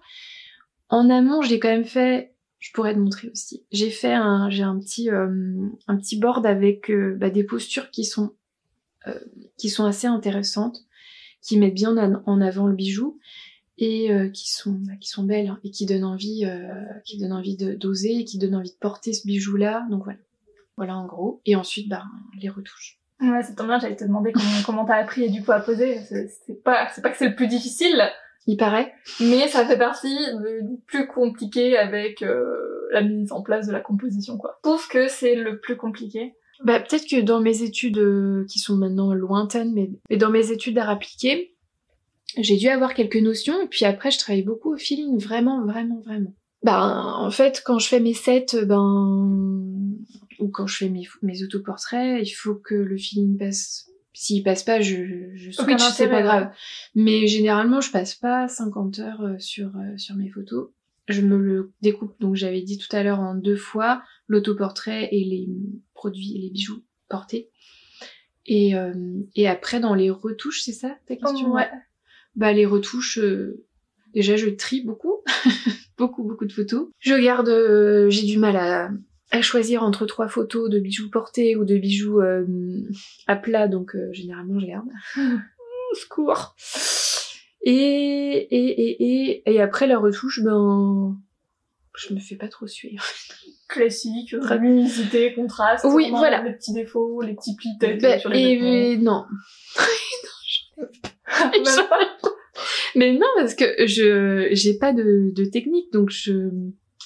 En 0.90 1.08
amont, 1.08 1.40
j'ai 1.40 1.58
quand 1.58 1.70
même 1.70 1.86
fait, 1.86 2.34
je 2.58 2.70
pourrais 2.72 2.92
te 2.92 2.98
montrer 2.98 3.30
aussi. 3.30 3.64
J'ai 3.72 3.88
fait 3.88 4.12
un, 4.12 4.50
j'ai 4.50 4.62
un 4.62 4.78
petit, 4.78 5.08
euh, 5.08 5.66
un 5.86 5.96
petit 5.96 6.18
board 6.18 6.44
avec 6.44 6.90
euh, 6.90 7.16
bah, 7.18 7.30
des 7.30 7.44
postures 7.44 7.90
qui 7.90 8.04
sont, 8.04 8.34
qui 9.56 9.70
sont 9.70 9.86
assez 9.86 10.06
intéressantes, 10.06 10.84
qui 11.40 11.58
mettent 11.58 11.74
bien 11.74 12.22
en 12.26 12.40
avant 12.42 12.66
le 12.66 12.74
bijou 12.76 13.18
et 13.78 14.12
euh, 14.12 14.28
qui 14.28 14.52
sont 14.52 14.72
bah, 14.72 14.92
qui 15.00 15.08
sont 15.08 15.24
belles 15.24 15.48
hein, 15.48 15.58
et 15.64 15.70
qui 15.70 15.86
donnent 15.86 16.04
envie 16.04 16.44
euh, 16.44 16.72
qui 17.04 17.18
donnent 17.18 17.32
envie 17.32 17.56
de 17.56 17.74
d'oser 17.74 18.16
et 18.18 18.24
qui 18.24 18.38
donnent 18.38 18.54
envie 18.54 18.70
de 18.70 18.76
porter 18.76 19.12
ce 19.12 19.26
bijou 19.26 19.56
là 19.56 19.86
donc 19.90 20.04
voilà. 20.04 20.18
Voilà 20.76 20.96
en 20.96 21.06
gros. 21.06 21.40
Et 21.44 21.54
ensuite 21.54 21.88
bah 21.88 22.04
les 22.40 22.48
retouches. 22.48 22.98
Ouais 23.20 23.42
c'est 23.42 23.54
tombe 23.54 23.68
bien 23.68 23.78
j'allais 23.78 23.96
te 23.96 24.04
demander 24.04 24.32
comment 24.32 24.46
comment 24.66 24.84
t'as 24.84 24.96
appris 24.96 25.24
et 25.24 25.30
du 25.30 25.42
coup 25.42 25.52
à 25.52 25.60
poser. 25.60 26.00
C'est 26.00 26.62
pas 26.62 26.88
c'est 26.94 27.02
pas 27.02 27.10
que 27.10 27.16
c'est 27.16 27.28
le 27.28 27.34
plus 27.34 27.48
difficile. 27.48 28.02
Il 28.46 28.56
paraît. 28.56 28.92
Mais 29.20 29.46
ça 29.46 29.64
fait 29.64 29.78
partie 29.78 30.16
du 30.16 30.76
plus 30.86 31.06
compliqué 31.06 31.78
avec 31.78 32.22
euh, 32.22 32.88
la 32.90 33.02
mise 33.02 33.30
en 33.30 33.40
place 33.40 33.68
de 33.68 33.72
la 33.72 33.80
composition 33.80 34.36
quoi. 34.36 34.58
Trouve 34.62 34.88
que 34.88 35.06
c'est 35.08 35.36
le 35.36 35.60
plus 35.60 35.76
compliqué. 35.76 36.34
Bah 36.64 36.80
peut-être 36.80 37.08
que 37.08 37.20
dans 37.20 37.40
mes 37.40 37.62
études 37.62 38.46
qui 38.48 38.58
sont 38.58 38.76
maintenant 38.76 39.14
lointaines 39.14 39.72
mais, 39.72 39.90
mais 40.10 40.16
dans 40.16 40.30
mes 40.30 40.50
études 40.50 40.74
d'art 40.74 40.90
appliqué 40.90 41.51
j'ai 42.38 42.56
dû 42.56 42.68
avoir 42.68 42.94
quelques 42.94 43.16
notions 43.16 43.60
et 43.62 43.66
puis 43.66 43.84
après 43.84 44.10
je 44.10 44.18
travaille 44.18 44.42
beaucoup 44.42 44.74
au 44.74 44.78
feeling, 44.78 45.18
vraiment, 45.18 45.64
vraiment, 45.64 46.00
vraiment. 46.00 46.34
Ben 46.62 47.14
en 47.16 47.30
fait 47.30 47.62
quand 47.64 47.78
je 47.78 47.88
fais 47.88 48.00
mes 48.00 48.14
sets, 48.14 48.64
ben 48.64 49.98
ou 50.38 50.48
quand 50.48 50.66
je 50.66 50.76
fais 50.76 50.88
mes, 50.88 51.06
mes 51.22 51.42
autoportraits, 51.42 52.26
il 52.26 52.30
faut 52.30 52.54
que 52.54 52.74
le 52.74 52.96
feeling 52.96 53.36
passe. 53.38 53.88
S'il 54.14 54.42
passe 54.42 54.62
pas, 54.62 54.80
je, 54.80 55.30
je 55.34 55.50
switch, 55.50 55.80
c'est 55.94 56.08
pas 56.08 56.22
grave. 56.22 56.50
Mais 56.94 57.26
généralement 57.26 57.80
je 57.80 57.90
passe 57.90 58.14
pas 58.14 58.46
50 58.46 58.98
heures 58.98 59.22
euh, 59.22 59.38
sur 59.38 59.68
euh, 59.76 59.96
sur 59.96 60.16
mes 60.16 60.28
photos. 60.28 60.70
Je 61.08 61.22
me 61.22 61.36
le 61.36 61.72
découpe 61.80 62.14
donc 62.20 62.36
j'avais 62.36 62.62
dit 62.62 62.78
tout 62.78 62.94
à 62.94 63.02
l'heure 63.02 63.20
en 63.20 63.34
deux 63.34 63.56
fois 63.56 64.02
l'autoportrait 64.28 65.08
et 65.12 65.24
les 65.24 65.48
produits 65.94 66.36
et 66.36 66.38
les 66.38 66.50
bijoux 66.50 66.84
portés. 67.08 67.50
Et, 68.44 68.74
euh, 68.74 68.92
et 69.34 69.48
après 69.48 69.80
dans 69.80 69.94
les 69.94 70.10
retouches, 70.10 70.62
c'est 70.62 70.72
ça 70.72 70.96
ta 71.06 71.16
question? 71.16 71.52
Ouais 71.52 71.68
bah 72.36 72.52
les 72.52 72.66
retouches 72.66 73.18
euh, 73.18 73.64
déjà 74.14 74.36
je 74.36 74.48
trie 74.48 74.82
beaucoup 74.82 75.22
beaucoup 75.98 76.24
beaucoup 76.24 76.44
de 76.44 76.52
photos. 76.52 76.88
Je 76.98 77.14
garde 77.14 77.48
euh, 77.48 78.10
j'ai 78.10 78.26
du 78.26 78.38
mal 78.38 78.56
à, 78.56 78.90
à 79.30 79.42
choisir 79.42 79.82
entre 79.82 80.06
trois 80.06 80.28
photos 80.28 80.70
de 80.70 80.78
bijoux 80.78 81.10
portés 81.10 81.56
ou 81.56 81.64
de 81.64 81.76
bijoux 81.76 82.20
euh, 82.20 82.46
à 83.26 83.36
plat 83.36 83.68
donc 83.68 83.96
généralement 84.12 84.58
je 84.58 84.66
garde. 84.66 84.88
Secours. 85.94 86.54
Et 87.64 87.72
et, 87.72 88.46
et 88.50 89.04
et 89.04 89.54
et 89.54 89.60
après 89.60 89.86
la 89.86 89.98
retouche 89.98 90.40
ben 90.42 91.16
je 91.94 92.14
me 92.14 92.20
fais 92.20 92.36
pas 92.36 92.48
trop 92.48 92.66
suivre. 92.66 93.04
Classique 93.68 94.32
luminosité 94.32 95.34
contraste 95.34 95.84
oui 95.88 96.08
voilà. 96.10 96.42
les 96.42 96.54
petits 96.54 96.72
défauts 96.72 97.20
les 97.20 97.34
petits 97.34 97.54
plis 97.56 97.76
tête 97.78 98.00
bah, 98.00 98.18
sur 98.18 98.30
les 98.30 98.40
et, 98.40 98.96
non 98.96 99.26
Mais 102.94 103.12
non, 103.12 103.26
parce 103.36 103.54
que 103.54 103.86
je 103.86 104.48
j'ai 104.52 104.78
pas 104.78 104.92
de, 104.92 105.30
de 105.34 105.44
technique, 105.44 105.92
donc 105.92 106.10
je 106.10 106.50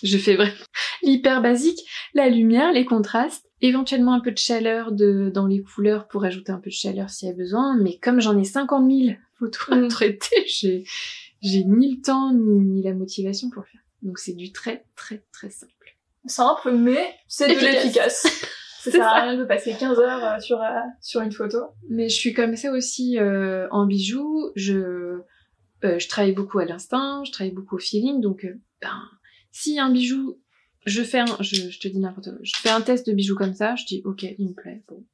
je 0.02 0.18
fais 0.18 0.36
vraiment 0.36 0.52
l'hyper 1.02 1.40
basique, 1.42 1.80
la 2.14 2.28
lumière, 2.28 2.72
les 2.72 2.84
contrastes, 2.84 3.46
éventuellement 3.62 4.12
un 4.14 4.20
peu 4.20 4.30
de 4.32 4.38
chaleur 4.38 4.92
de, 4.92 5.30
dans 5.32 5.46
les 5.46 5.62
couleurs 5.62 6.06
pour 6.08 6.24
ajouter 6.24 6.52
un 6.52 6.58
peu 6.60 6.68
de 6.70 6.74
chaleur 6.74 7.08
s'il 7.10 7.28
y 7.28 7.32
a 7.32 7.34
besoin, 7.34 7.76
mais 7.80 7.98
comme 7.98 8.20
j'en 8.20 8.36
ai 8.38 8.44
50 8.44 8.90
000 8.90 9.16
photos 9.38 9.68
à 9.70 9.76
Mm. 9.76 9.88
traiter, 9.88 10.44
j'ai, 10.46 10.84
j'ai 11.42 11.64
ni 11.64 11.96
le 11.96 12.02
temps 12.02 12.32
ni, 12.34 12.60
ni 12.60 12.82
la 12.82 12.92
motivation 12.94 13.48
pour 13.50 13.62
le 13.62 13.68
faire. 13.68 13.80
Donc 14.02 14.18
c'est 14.18 14.34
du 14.34 14.52
très 14.52 14.84
très 14.96 15.24
très 15.32 15.50
simple. 15.50 15.72
Simple, 16.26 16.72
mais 16.72 17.14
c'est 17.28 17.46
de 17.46 17.52
Efficace. 17.52 17.74
l'efficace. 18.24 18.26
Ça 18.86 18.90
sert 18.92 19.06
à 19.06 19.22
rien 19.22 19.36
de 19.36 19.44
passer 19.44 19.74
15 19.76 19.98
heures 19.98 20.24
euh, 20.24 20.38
sur, 20.40 20.60
euh, 20.60 20.66
sur 21.00 21.20
une 21.20 21.32
photo. 21.32 21.58
Mais 21.88 22.08
je 22.08 22.14
suis 22.14 22.32
comme 22.32 22.54
ça 22.54 22.70
aussi 22.70 23.18
euh, 23.18 23.66
en 23.72 23.84
bijoux. 23.86 24.50
Je, 24.54 25.18
euh, 25.84 25.98
je 25.98 26.08
travaille 26.08 26.32
beaucoup 26.32 26.58
à 26.58 26.64
l'instinct, 26.64 27.22
je 27.24 27.32
travaille 27.32 27.52
beaucoup 27.52 27.76
au 27.76 27.78
feeling. 27.78 28.20
Donc, 28.20 28.44
euh, 28.44 28.60
ben, 28.80 29.02
si 29.52 29.78
un 29.78 29.90
bijou, 29.90 30.40
je 30.86 31.02
fais 31.02 31.20
un, 31.20 31.36
je, 31.40 31.70
je 31.70 31.80
te 31.80 31.88
dis 31.88 31.98
n'importe 31.98 32.30
quoi, 32.30 32.38
je 32.42 32.52
fais 32.56 32.70
un 32.70 32.80
test 32.80 33.06
de 33.06 33.12
bijou 33.12 33.34
comme 33.34 33.54
ça, 33.54 33.76
je 33.76 33.84
dis 33.84 34.02
ok, 34.04 34.22
il 34.38 34.48
me 34.48 34.54
plaît. 34.54 34.82
Bon. 34.88 35.04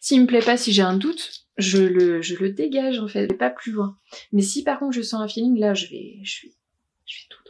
S'il 0.00 0.22
me 0.22 0.26
plaît 0.26 0.40
pas, 0.40 0.56
si 0.56 0.72
j'ai 0.72 0.82
un 0.82 0.96
doute, 0.96 1.46
je 1.58 1.78
le, 1.78 2.22
je 2.22 2.36
le 2.36 2.50
dégage 2.50 2.98
en 2.98 3.08
fait, 3.08 3.24
je 3.24 3.28
vais 3.28 3.38
pas 3.38 3.50
plus 3.50 3.72
loin. 3.72 3.98
Mais 4.32 4.42
si 4.42 4.62
par 4.62 4.78
contre 4.78 4.94
je 4.94 5.02
sens 5.02 5.20
un 5.20 5.28
feeling, 5.28 5.58
là 5.58 5.74
je 5.74 5.86
vais, 5.86 6.18
je 6.22 6.46
vais, 6.46 6.52
je 7.06 7.16
vais 7.16 7.26
tout. 7.30 7.42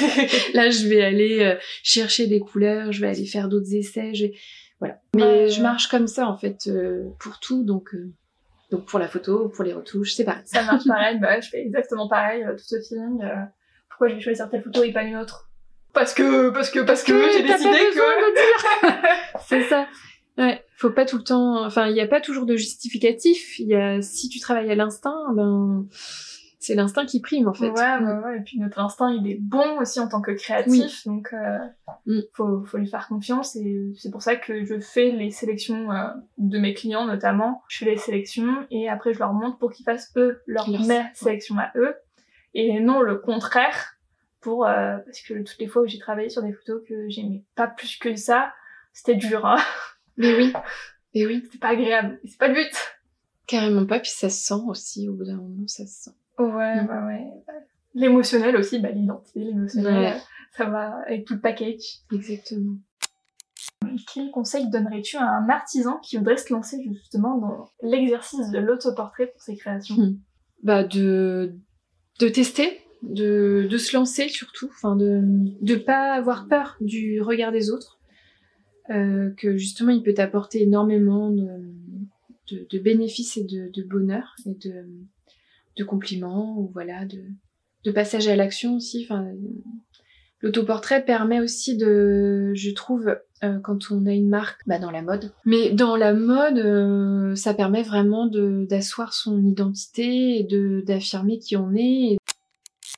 là 0.54 0.70
je 0.70 0.86
vais 0.86 1.02
aller 1.02 1.40
euh, 1.40 1.56
chercher 1.82 2.26
des 2.26 2.40
couleurs, 2.40 2.92
je 2.92 3.00
vais 3.00 3.08
aller 3.08 3.26
faire 3.26 3.48
d'autres 3.48 3.74
essais, 3.74 4.14
je 4.14 4.26
vais, 4.26 4.34
voilà. 4.80 5.00
Mais 5.14 5.48
je 5.48 5.60
marche 5.60 5.88
comme 5.88 6.06
ça 6.06 6.28
en 6.28 6.36
fait 6.38 6.70
pour 7.18 7.40
tout, 7.40 7.64
donc 7.64 7.94
donc 8.70 8.86
pour 8.86 8.98
la 8.98 9.08
photo, 9.08 9.48
pour 9.48 9.64
les 9.64 9.72
retouches, 9.72 10.14
c'est 10.14 10.24
pareil. 10.24 10.42
Ça 10.44 10.62
marche 10.62 10.84
pareil, 10.88 11.18
bah 11.18 11.40
je 11.40 11.48
fais 11.48 11.60
exactement 11.60 12.08
pareil, 12.08 12.42
euh, 12.44 12.52
tout 12.52 12.64
ce 12.64 12.80
feeling. 12.80 13.22
euh, 13.22 13.44
pourquoi 13.88 14.08
je 14.08 14.14
vais 14.14 14.20
choisir 14.20 14.48
telle 14.50 14.62
photo 14.62 14.82
et 14.84 14.92
pas 14.92 15.02
une 15.02 15.16
autre? 15.16 15.48
Parce 15.94 16.14
que, 16.14 16.50
parce 16.50 16.70
que, 16.70 16.80
parce 16.80 17.02
que, 17.02 17.32
j'ai 17.32 17.42
décidé 17.42 17.78
que... 17.94 18.88
C'est 19.48 19.64
ça. 19.64 19.88
Ouais, 20.36 20.62
faut 20.76 20.90
pas 20.90 21.04
tout 21.04 21.16
le 21.16 21.24
temps. 21.24 21.64
Enfin, 21.64 21.88
il 21.88 21.96
y 21.96 22.00
a 22.00 22.06
pas 22.06 22.20
toujours 22.20 22.46
de 22.46 22.54
justificatif. 22.54 23.58
Il 23.58 23.66
y 23.66 23.74
a 23.74 24.00
si 24.00 24.28
tu 24.28 24.38
travailles 24.38 24.70
à 24.70 24.76
l'instinct, 24.76 25.32
ben 25.34 25.86
c'est 26.60 26.74
l'instinct 26.74 27.06
qui 27.06 27.20
prime 27.20 27.46
en 27.48 27.54
fait. 27.54 27.70
Ouais, 27.70 27.98
ouais, 27.98 28.18
ouais, 28.24 28.38
et 28.38 28.40
puis 28.42 28.58
notre 28.58 28.78
instinct, 28.80 29.12
il 29.12 29.30
est 29.30 29.38
bon 29.40 29.78
aussi 29.80 30.00
en 30.00 30.08
tant 30.08 30.20
que 30.20 30.32
créatif, 30.32 31.06
donc 31.06 31.32
euh, 31.32 31.58
Mm. 32.06 32.20
faut, 32.32 32.64
faut 32.64 32.78
lui 32.78 32.86
faire 32.88 33.06
confiance, 33.08 33.54
et 33.56 33.92
c'est 33.98 34.10
pour 34.10 34.22
ça 34.22 34.36
que 34.36 34.64
je 34.64 34.80
fais 34.80 35.10
les 35.10 35.30
sélections 35.30 35.92
euh, 35.92 36.08
de 36.38 36.58
mes 36.58 36.72
clients 36.74 37.06
notamment. 37.06 37.62
Je 37.68 37.78
fais 37.78 37.84
les 37.90 37.96
sélections, 37.98 38.66
et 38.70 38.88
après 38.88 39.12
je 39.12 39.18
leur 39.18 39.32
montre 39.34 39.58
pour 39.58 39.72
qu'ils 39.72 39.84
fassent 39.84 40.10
eux 40.16 40.40
leur 40.46 40.68
Leur- 40.70 40.80
mes 40.86 41.02
sélections 41.14 41.58
à 41.58 41.70
eux, 41.76 41.94
et 42.54 42.80
non 42.80 43.00
le 43.02 43.16
contraire, 43.16 43.94
pour 44.40 44.66
euh, 44.66 44.96
parce 45.04 45.20
que 45.20 45.34
toutes 45.42 45.58
les 45.58 45.66
fois 45.66 45.82
où 45.82 45.86
j'ai 45.86 45.98
travaillé 45.98 46.28
sur 46.30 46.42
des 46.42 46.52
photos 46.52 46.82
que 46.88 47.08
j'aimais 47.08 47.44
pas 47.54 47.66
plus 47.66 47.96
que 47.98 48.14
ça, 48.16 48.52
c'était 48.92 49.16
dur, 49.16 49.44
hein. 49.46 49.58
Mais 50.16 50.34
oui, 50.34 50.52
mais 51.14 51.26
oui, 51.26 51.42
c'était 51.44 51.58
pas 51.58 51.68
agréable, 51.68 52.18
c'est 52.24 52.38
pas 52.38 52.48
le 52.48 52.54
but. 52.54 52.72
carrément 53.46 53.84
pas. 53.86 54.00
Puis 54.00 54.10
ça 54.10 54.30
se 54.30 54.40
sent 54.46 54.62
aussi 54.66 55.08
au 55.08 55.14
bout 55.14 55.24
d'un 55.24 55.36
moment, 55.36 55.66
ça 55.66 55.86
se 55.86 56.04
sent. 56.04 56.10
Ouais, 56.38 56.82
Mm. 56.82 56.88
ouais, 56.88 57.04
ouais. 57.06 57.32
L'émotionnel 57.94 58.56
aussi, 58.56 58.78
bah 58.78 58.90
l'identité, 58.90 59.40
l'émotionnel, 59.40 59.94
Ouais. 60.14 60.20
ça 60.56 60.66
va 60.66 60.98
avec 61.06 61.24
tout 61.26 61.34
le 61.34 61.40
package. 61.40 62.00
Exactement. 62.12 62.76
Quel 64.12 64.30
conseil 64.30 64.68
donnerais-tu 64.70 65.16
à 65.16 65.24
un 65.28 65.48
artisan 65.48 65.98
qui 65.98 66.16
voudrait 66.16 66.36
se 66.36 66.52
lancer 66.52 66.76
justement 66.92 67.38
dans 67.38 67.68
l'exercice 67.82 68.50
de 68.50 68.58
l'autoportrait 68.58 69.28
pour 69.28 69.40
ses 69.40 69.56
créations? 69.56 69.96
Hmm. 69.96 70.18
Bah 70.62 70.84
de 70.84 71.54
de 72.20 72.28
tester, 72.28 72.80
de 73.02 73.66
de 73.70 73.78
se 73.78 73.96
lancer 73.96 74.28
surtout. 74.28 74.68
Enfin 74.70 74.94
de 74.96 75.22
de 75.24 75.74
pas 75.76 76.12
avoir 76.14 76.46
peur 76.48 76.76
du 76.80 77.20
regard 77.22 77.52
des 77.52 77.70
autres. 77.70 77.98
Euh, 78.90 79.30
que 79.36 79.56
justement 79.58 79.90
il 79.90 80.02
peut 80.02 80.14
t'apporter 80.14 80.62
énormément 80.62 81.30
de, 81.30 81.46
de, 82.50 82.66
de 82.70 82.78
bénéfices 82.78 83.36
et 83.36 83.44
de, 83.44 83.70
de 83.70 83.82
bonheur 83.82 84.34
et 84.46 84.54
de, 84.54 84.86
de 85.78 85.84
compliments 85.84 86.56
ou 86.58 86.70
voilà 86.72 87.04
de, 87.04 87.22
de 87.84 87.90
passage 87.90 88.28
à 88.28 88.36
l'action 88.36 88.76
aussi. 88.76 89.06
Enfin, 89.08 89.26
l'autoportrait 90.40 91.04
permet 91.04 91.40
aussi 91.40 91.76
de, 91.76 92.52
je 92.54 92.70
trouve, 92.72 93.16
euh, 93.42 93.58
quand 93.60 93.90
on 93.90 94.06
a 94.06 94.12
une 94.12 94.28
marque, 94.28 94.60
bah 94.66 94.78
dans 94.78 94.90
la 94.90 95.02
mode. 95.02 95.32
Mais 95.44 95.70
dans 95.70 95.96
la 95.96 96.12
mode, 96.14 96.58
euh, 96.58 97.34
ça 97.34 97.54
permet 97.54 97.82
vraiment 97.82 98.26
d'asseoir 98.26 99.12
son 99.14 99.40
identité 99.44 100.38
et 100.40 100.44
de 100.44 100.82
d'affirmer 100.86 101.38
qui 101.38 101.56
on 101.56 101.72
est. 101.74 102.12
Et 102.12 102.18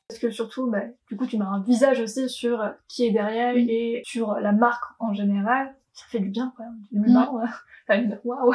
Parce 0.08 0.20
que 0.20 0.30
surtout, 0.30 0.70
bah, 0.70 0.82
du 1.08 1.16
coup, 1.16 1.26
tu 1.26 1.38
mets 1.38 1.44
un 1.44 1.62
visage 1.62 2.00
aussi 2.00 2.28
sur 2.28 2.62
qui 2.88 3.06
est 3.06 3.12
derrière 3.12 3.54
Oui. 3.54 3.66
et 3.70 4.02
sur 4.04 4.34
la 4.34 4.52
marque 4.52 4.84
en 4.98 5.12
général. 5.14 5.74
Ça 5.92 6.04
fait 6.10 6.20
du 6.20 6.28
bien, 6.30 6.52
quoi. 6.56 6.66
Mm. 6.92 7.16
une- 7.90 8.18
waouh. 8.24 8.54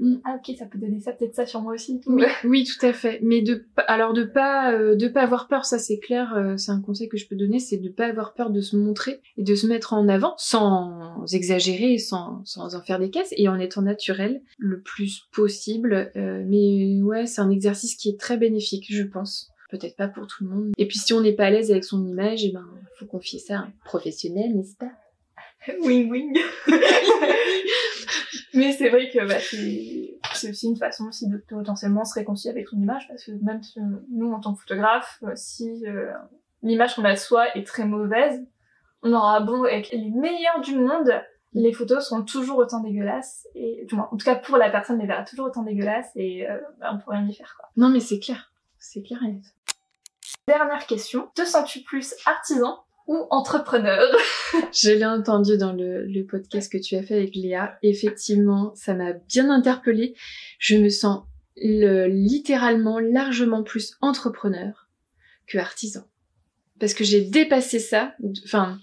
Mm. 0.00 0.16
Ah 0.24 0.36
ok, 0.36 0.56
ça 0.58 0.64
peut 0.66 0.78
donner 0.78 0.98
ça, 1.00 1.12
peut-être 1.12 1.34
ça 1.34 1.44
sur 1.46 1.60
moi 1.60 1.74
aussi. 1.74 2.00
Oui, 2.06 2.24
oui, 2.44 2.64
tout 2.64 2.84
à 2.84 2.92
fait. 2.92 3.20
Mais 3.22 3.42
de 3.42 3.66
alors 3.86 4.14
de 4.14 4.24
pas 4.24 4.72
euh, 4.72 4.96
de 4.96 5.06
pas 5.06 5.22
avoir 5.22 5.46
peur, 5.48 5.64
ça 5.66 5.78
c'est 5.78 5.98
clair. 5.98 6.34
euh, 6.34 6.56
c'est 6.56 6.72
un 6.72 6.80
conseil 6.80 7.08
que 7.08 7.16
je 7.18 7.28
peux 7.28 7.36
donner, 7.36 7.58
c'est 7.58 7.76
de 7.76 7.88
pas 7.90 8.06
avoir 8.06 8.32
peur 8.34 8.50
de 8.50 8.60
se 8.62 8.76
montrer 8.76 9.20
et 9.36 9.42
de 9.42 9.54
se 9.54 9.66
mettre 9.66 9.92
en 9.92 10.08
avant 10.08 10.34
sans 10.38 11.24
exagérer, 11.32 11.98
sans 11.98 12.42
sans 12.44 12.74
en 12.74 12.80
faire 12.80 12.98
des 12.98 13.10
caisses 13.10 13.32
et 13.36 13.48
en 13.48 13.58
étant 13.58 13.82
naturel 13.82 14.42
le 14.58 14.80
plus 14.80 15.28
possible. 15.32 16.10
Euh, 16.16 16.42
mais 16.46 17.00
ouais, 17.02 17.26
c'est 17.26 17.40
un 17.42 17.50
exercice 17.50 17.94
qui 17.94 18.08
est 18.08 18.18
très 18.18 18.38
bénéfique, 18.38 18.86
je 18.90 19.02
pense. 19.04 19.50
Peut-être 19.70 19.96
pas 19.96 20.08
pour 20.08 20.26
tout 20.26 20.44
le 20.44 20.50
monde. 20.50 20.72
Et 20.78 20.86
puis 20.86 20.98
si 20.98 21.12
on 21.12 21.20
n'est 21.20 21.32
pas 21.32 21.44
à 21.44 21.50
l'aise 21.50 21.70
avec 21.70 21.84
son 21.84 22.04
image, 22.06 22.44
et 22.44 22.52
ben 22.52 22.66
faut 22.98 23.06
confier 23.06 23.38
ça 23.38 23.58
à 23.58 23.62
un 23.62 23.72
professionnel, 23.84 24.54
n'est-ce 24.56 24.76
pas? 24.76 24.90
Wing 25.82 26.10
wing. 26.10 26.38
Mais 28.54 28.72
c'est 28.72 28.90
vrai 28.90 29.08
que 29.10 29.26
bah, 29.26 29.38
c'est 30.34 30.50
aussi 30.50 30.66
une 30.66 30.76
façon 30.76 31.06
aussi 31.08 31.28
de 31.28 31.38
potentiellement 31.38 32.04
se 32.04 32.14
réconcilier 32.14 32.50
avec 32.50 32.68
son 32.68 32.76
image 32.76 33.08
parce 33.08 33.24
que 33.24 33.32
même 33.42 33.62
si, 33.62 33.78
euh, 33.78 33.82
nous 34.10 34.30
en 34.32 34.40
tant 34.40 34.54
que 34.54 34.60
photographe, 34.60 35.18
euh, 35.22 35.32
si 35.34 35.86
euh, 35.86 36.12
l'image 36.62 36.94
qu'on 36.94 37.04
a 37.04 37.12
de 37.12 37.18
soi 37.18 37.56
est 37.56 37.66
très 37.66 37.86
mauvaise, 37.86 38.44
on 39.02 39.12
aura 39.12 39.40
beau 39.40 39.66
être 39.66 39.90
les 39.90 40.10
meilleurs 40.10 40.60
du 40.60 40.76
monde, 40.76 41.12
les 41.54 41.72
photos 41.72 42.08
seront 42.08 42.22
toujours 42.22 42.58
autant 42.58 42.80
dégueulasses 42.80 43.46
et 43.54 43.84
du 43.86 43.94
moins 43.94 44.08
en 44.10 44.16
tout 44.16 44.24
cas 44.24 44.36
pour 44.36 44.56
la 44.56 44.70
personne 44.70 44.98
les 44.98 45.06
verra 45.06 45.24
toujours 45.24 45.46
autant 45.46 45.62
dégueulasses 45.62 46.10
et 46.14 46.48
euh, 46.48 46.58
bah, 46.78 46.90
on 46.94 46.98
pourrait 46.98 47.18
rien 47.18 47.28
y 47.28 47.34
faire 47.34 47.56
quoi. 47.58 47.68
Non 47.76 47.88
mais 47.88 48.00
c'est 48.00 48.18
clair, 48.18 48.52
c'est 48.78 49.02
clair. 49.02 49.20
Dernière 50.46 50.86
question, 50.86 51.30
te 51.34 51.44
sens-tu 51.44 51.82
plus 51.82 52.14
artisan 52.26 52.84
ou 53.06 53.26
entrepreneur 53.30 54.00
Je 54.72 54.90
l'ai 54.90 55.04
entendu 55.04 55.56
dans 55.58 55.72
le, 55.72 56.22
podcast 56.28 56.70
que 56.70 56.78
tu 56.78 56.96
as 56.96 57.02
fait 57.02 57.14
avec 57.14 57.34
Léa. 57.34 57.78
Effectivement, 57.82 58.72
ça 58.74 58.94
m'a 58.94 59.12
bien 59.12 59.50
interpellée. 59.50 60.14
Je 60.58 60.76
me 60.76 60.88
sens 60.88 61.24
le- 61.56 62.06
littéralement 62.06 62.98
largement 62.98 63.62
plus 63.62 63.96
entrepreneur 64.00 64.88
que 65.46 65.58
artisan. 65.58 66.02
Parce 66.78 66.94
que 66.94 67.04
j'ai 67.04 67.20
dépassé 67.20 67.78
ça. 67.78 68.14
Enfin, 68.44 68.78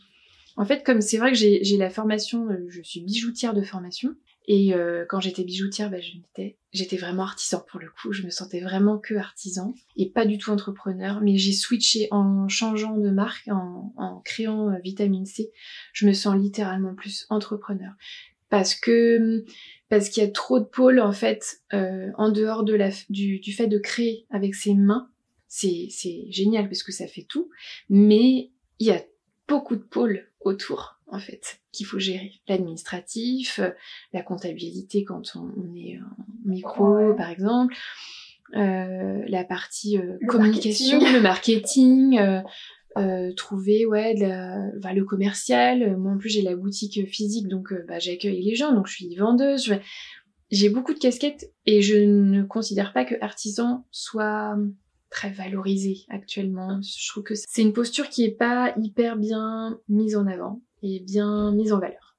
en 0.55 0.65
fait, 0.65 0.83
comme 0.83 1.01
c'est 1.01 1.17
vrai 1.17 1.31
que 1.31 1.37
j'ai 1.37 1.63
j'ai 1.63 1.77
la 1.77 1.89
formation, 1.89 2.47
euh, 2.49 2.65
je 2.69 2.81
suis 2.81 3.01
bijoutière 3.01 3.53
de 3.53 3.61
formation. 3.61 4.15
Et 4.51 4.73
euh, 4.73 5.05
quand 5.07 5.19
j'étais 5.19 5.43
bijoutière, 5.43 5.91
bah, 5.91 5.99
j'étais 6.01 6.57
j'étais 6.73 6.97
vraiment 6.97 7.21
artisan 7.21 7.63
pour 7.69 7.79
le 7.79 7.87
coup. 7.87 8.11
Je 8.11 8.23
me 8.23 8.31
sentais 8.31 8.61
vraiment 8.61 8.97
que 8.97 9.13
artisan 9.13 9.75
et 9.95 10.09
pas 10.09 10.25
du 10.25 10.39
tout 10.39 10.49
entrepreneur. 10.49 11.21
Mais 11.21 11.37
j'ai 11.37 11.53
switché 11.53 12.07
en 12.09 12.47
changeant 12.47 12.97
de 12.97 13.11
marque, 13.11 13.47
en, 13.47 13.93
en 13.95 14.21
créant 14.21 14.71
euh, 14.71 14.79
Vitamine 14.83 15.27
C. 15.27 15.51
Je 15.93 16.07
me 16.07 16.13
sens 16.13 16.35
littéralement 16.35 16.95
plus 16.95 17.27
entrepreneur 17.29 17.93
parce 18.49 18.73
que 18.73 19.45
parce 19.87 20.09
qu'il 20.09 20.23
y 20.23 20.25
a 20.25 20.31
trop 20.31 20.59
de 20.59 20.65
pôles 20.65 20.99
en 20.99 21.13
fait 21.13 21.61
euh, 21.73 22.09
en 22.17 22.31
dehors 22.31 22.63
de 22.63 22.73
la 22.73 22.89
du, 23.11 23.39
du 23.39 23.53
fait 23.53 23.67
de 23.67 23.77
créer 23.77 24.25
avec 24.31 24.55
ses 24.55 24.73
mains. 24.73 25.11
C'est 25.47 25.89
c'est 25.91 26.25
génial 26.31 26.67
parce 26.67 26.81
que 26.81 26.91
ça 26.91 27.05
fait 27.05 27.25
tout, 27.29 27.51
mais 27.87 28.49
il 28.79 28.87
y 28.87 28.91
a 28.91 29.03
beaucoup 29.47 29.75
de 29.75 29.83
pôles 29.83 30.27
autour 30.39 30.98
en 31.11 31.19
fait 31.19 31.59
qu'il 31.71 31.85
faut 31.85 31.99
gérer. 31.99 32.31
L'administratif, 32.47 33.59
euh, 33.59 33.71
la 34.13 34.21
comptabilité 34.21 35.03
quand 35.03 35.23
on, 35.35 35.51
on 35.57 35.73
est 35.75 35.97
en 35.99 36.25
micro 36.45 36.95
Ouais. 36.95 37.15
par 37.15 37.29
exemple, 37.29 37.73
euh, 38.55 39.23
la 39.27 39.43
partie 39.43 39.97
euh, 39.97 40.17
Le 40.21 40.27
communication, 40.27 40.97
marketing. 40.99 41.15
le 41.15 41.21
marketing, 41.21 42.19
euh, 42.97 43.31
trouver 43.35 43.85
ouais 43.85 44.15
de 44.15 44.21
la- 44.25 44.93
le 44.93 45.03
commercial. 45.05 45.95
Moi 45.97 46.13
en 46.13 46.17
plus 46.17 46.29
j'ai 46.29 46.41
la 46.41 46.55
boutique 46.55 47.07
physique 47.07 47.47
donc 47.47 47.73
bah, 47.87 47.99
j'accueille 47.99 48.41
les 48.41 48.55
gens 48.55 48.73
donc 48.73 48.87
je 48.87 48.93
suis 48.95 49.15
vendeuse. 49.15 49.65
Je- 49.65 49.75
J'ai 50.51 50.69
beaucoup 50.69 50.95
de 50.95 50.99
casquettes 50.99 51.53
et 51.67 51.83
je 51.83 51.95
ne 51.97 52.41
considère 52.41 52.91
pas 52.91 53.05
que 53.05 53.13
artisan 53.21 53.85
soit 53.91 54.57
très 55.11 55.29
valorisé 55.29 56.05
actuellement. 56.09 56.81
Je 56.81 57.07
trouve 57.11 57.23
que 57.23 57.35
c'est 57.35 57.61
une 57.61 57.73
posture 57.73 58.09
qui 58.09 58.23
est 58.25 58.35
pas 58.35 58.73
hyper 58.81 59.15
bien 59.15 59.79
mise 59.89 60.15
en 60.15 60.25
avant 60.25 60.61
et 60.83 60.99
bien 60.99 61.51
mise 61.51 61.73
en 61.73 61.79
valeur. 61.79 62.15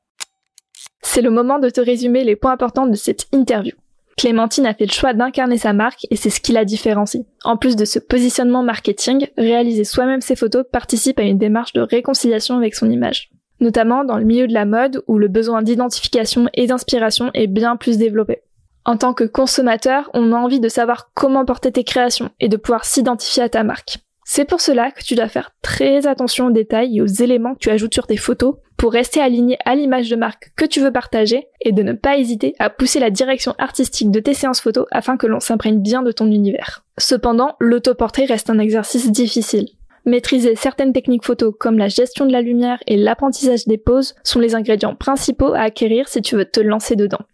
C'est 1.02 1.22
le 1.22 1.30
moment 1.30 1.58
de 1.58 1.70
te 1.70 1.80
résumer 1.80 2.24
les 2.24 2.36
points 2.36 2.52
importants 2.52 2.86
de 2.86 2.94
cette 2.94 3.26
interview. 3.32 3.72
Clémentine 4.16 4.66
a 4.66 4.74
fait 4.74 4.84
le 4.86 4.92
choix 4.92 5.14
d'incarner 5.14 5.56
sa 5.56 5.72
marque 5.72 6.06
et 6.10 6.16
c'est 6.16 6.30
ce 6.30 6.40
qui 6.40 6.52
la 6.52 6.66
différencie. 6.66 7.24
En 7.42 7.56
plus 7.56 7.74
de 7.74 7.86
ce 7.86 7.98
positionnement 7.98 8.62
marketing, 8.62 9.28
réaliser 9.38 9.84
soi-même 9.84 10.20
ses 10.20 10.36
photos 10.36 10.66
participe 10.70 11.18
à 11.18 11.22
une 11.22 11.38
démarche 11.38 11.72
de 11.72 11.80
réconciliation 11.80 12.56
avec 12.56 12.74
son 12.74 12.90
image. 12.90 13.30
notamment 13.60 14.04
dans 14.04 14.16
le 14.16 14.24
milieu 14.24 14.46
de 14.46 14.54
la 14.54 14.64
mode 14.64 15.02
où 15.06 15.18
le 15.18 15.28
besoin 15.28 15.62
d'identification 15.62 16.48
et 16.54 16.66
d'inspiration 16.66 17.30
est 17.34 17.46
bien 17.46 17.76
plus 17.76 17.98
développé. 17.98 18.42
En 18.84 18.96
tant 18.96 19.12
que 19.12 19.24
consommateur, 19.24 20.10
on 20.14 20.32
a 20.32 20.36
envie 20.36 20.60
de 20.60 20.68
savoir 20.68 21.10
comment 21.14 21.44
porter 21.44 21.70
tes 21.70 21.84
créations 21.84 22.30
et 22.40 22.48
de 22.48 22.56
pouvoir 22.56 22.84
s'identifier 22.84 23.42
à 23.42 23.48
ta 23.48 23.62
marque. 23.62 23.98
C'est 24.32 24.44
pour 24.44 24.60
cela 24.60 24.92
que 24.92 25.02
tu 25.02 25.16
dois 25.16 25.28
faire 25.28 25.50
très 25.60 26.06
attention 26.06 26.46
aux 26.46 26.50
détails 26.52 26.96
et 26.96 27.02
aux 27.02 27.06
éléments 27.06 27.54
que 27.54 27.58
tu 27.58 27.70
ajoutes 27.70 27.92
sur 27.92 28.06
tes 28.06 28.16
photos 28.16 28.54
pour 28.76 28.92
rester 28.92 29.20
aligné 29.20 29.58
à 29.64 29.74
l'image 29.74 30.08
de 30.08 30.14
marque 30.14 30.52
que 30.54 30.64
tu 30.64 30.80
veux 30.80 30.92
partager 30.92 31.48
et 31.62 31.72
de 31.72 31.82
ne 31.82 31.94
pas 31.94 32.16
hésiter 32.16 32.54
à 32.60 32.70
pousser 32.70 33.00
la 33.00 33.10
direction 33.10 33.56
artistique 33.58 34.12
de 34.12 34.20
tes 34.20 34.34
séances 34.34 34.60
photos 34.60 34.86
afin 34.92 35.16
que 35.16 35.26
l'on 35.26 35.40
s'imprègne 35.40 35.80
bien 35.80 36.04
de 36.04 36.12
ton 36.12 36.30
univers. 36.30 36.84
Cependant, 36.96 37.56
l'autoportrait 37.58 38.26
reste 38.26 38.50
un 38.50 38.60
exercice 38.60 39.10
difficile. 39.10 39.66
Maîtriser 40.06 40.54
certaines 40.54 40.92
techniques 40.92 41.26
photos 41.26 41.52
comme 41.58 41.76
la 41.76 41.88
gestion 41.88 42.24
de 42.24 42.32
la 42.32 42.40
lumière 42.40 42.78
et 42.86 42.96
l'apprentissage 42.96 43.66
des 43.66 43.78
poses 43.78 44.14
sont 44.22 44.38
les 44.38 44.54
ingrédients 44.54 44.94
principaux 44.94 45.54
à 45.54 45.62
acquérir 45.62 46.06
si 46.06 46.22
tu 46.22 46.36
veux 46.36 46.44
te 46.44 46.60
lancer 46.60 46.94
dedans. 46.94 47.26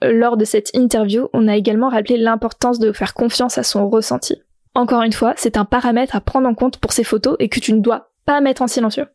Lors 0.00 0.38
de 0.38 0.46
cette 0.46 0.74
interview, 0.74 1.28
on 1.34 1.46
a 1.46 1.58
également 1.58 1.90
rappelé 1.90 2.16
l'importance 2.16 2.78
de 2.78 2.92
faire 2.92 3.12
confiance 3.12 3.58
à 3.58 3.62
son 3.64 3.90
ressenti. 3.90 4.40
Encore 4.78 5.02
une 5.02 5.12
fois, 5.12 5.34
c'est 5.36 5.56
un 5.56 5.64
paramètre 5.64 6.14
à 6.14 6.20
prendre 6.20 6.48
en 6.48 6.54
compte 6.54 6.78
pour 6.78 6.92
ces 6.92 7.02
photos 7.02 7.34
et 7.40 7.48
que 7.48 7.58
tu 7.58 7.72
ne 7.72 7.80
dois 7.80 8.12
pas 8.26 8.40
mettre 8.40 8.62
en 8.62 8.68
silencieux. 8.68 9.06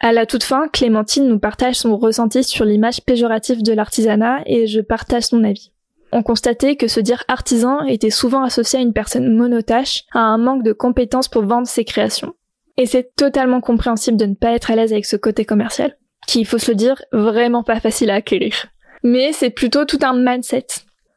À 0.00 0.12
la 0.12 0.24
toute 0.24 0.44
fin, 0.44 0.66
Clémentine 0.68 1.28
nous 1.28 1.38
partage 1.38 1.74
son 1.74 1.98
ressenti 1.98 2.42
sur 2.42 2.64
l'image 2.64 3.02
péjorative 3.02 3.62
de 3.62 3.74
l'artisanat 3.74 4.40
et 4.46 4.66
je 4.66 4.80
partage 4.80 5.24
son 5.24 5.44
avis. 5.44 5.72
On 6.10 6.22
constatait 6.22 6.76
que 6.76 6.88
se 6.88 7.00
dire 7.00 7.22
artisan 7.28 7.82
était 7.84 8.08
souvent 8.08 8.44
associé 8.44 8.78
à 8.78 8.82
une 8.82 8.94
personne 8.94 9.36
monotache, 9.36 10.04
à 10.12 10.20
un 10.20 10.38
manque 10.38 10.62
de 10.62 10.72
compétences 10.72 11.28
pour 11.28 11.44
vendre 11.44 11.66
ses 11.66 11.84
créations. 11.84 12.32
Et 12.78 12.86
c'est 12.86 13.14
totalement 13.14 13.60
compréhensible 13.60 14.16
de 14.16 14.24
ne 14.24 14.34
pas 14.34 14.52
être 14.52 14.70
à 14.70 14.74
l'aise 14.74 14.94
avec 14.94 15.04
ce 15.04 15.16
côté 15.16 15.44
commercial, 15.44 15.98
qui, 16.26 16.40
il 16.40 16.46
faut 16.46 16.56
se 16.56 16.70
le 16.70 16.76
dire, 16.76 17.02
vraiment 17.12 17.62
pas 17.62 17.78
facile 17.78 18.08
à 18.08 18.14
acquérir 18.14 18.68
mais 19.04 19.32
c'est 19.32 19.50
plutôt 19.50 19.84
tout 19.84 19.98
un 20.02 20.14
mindset. 20.14 20.66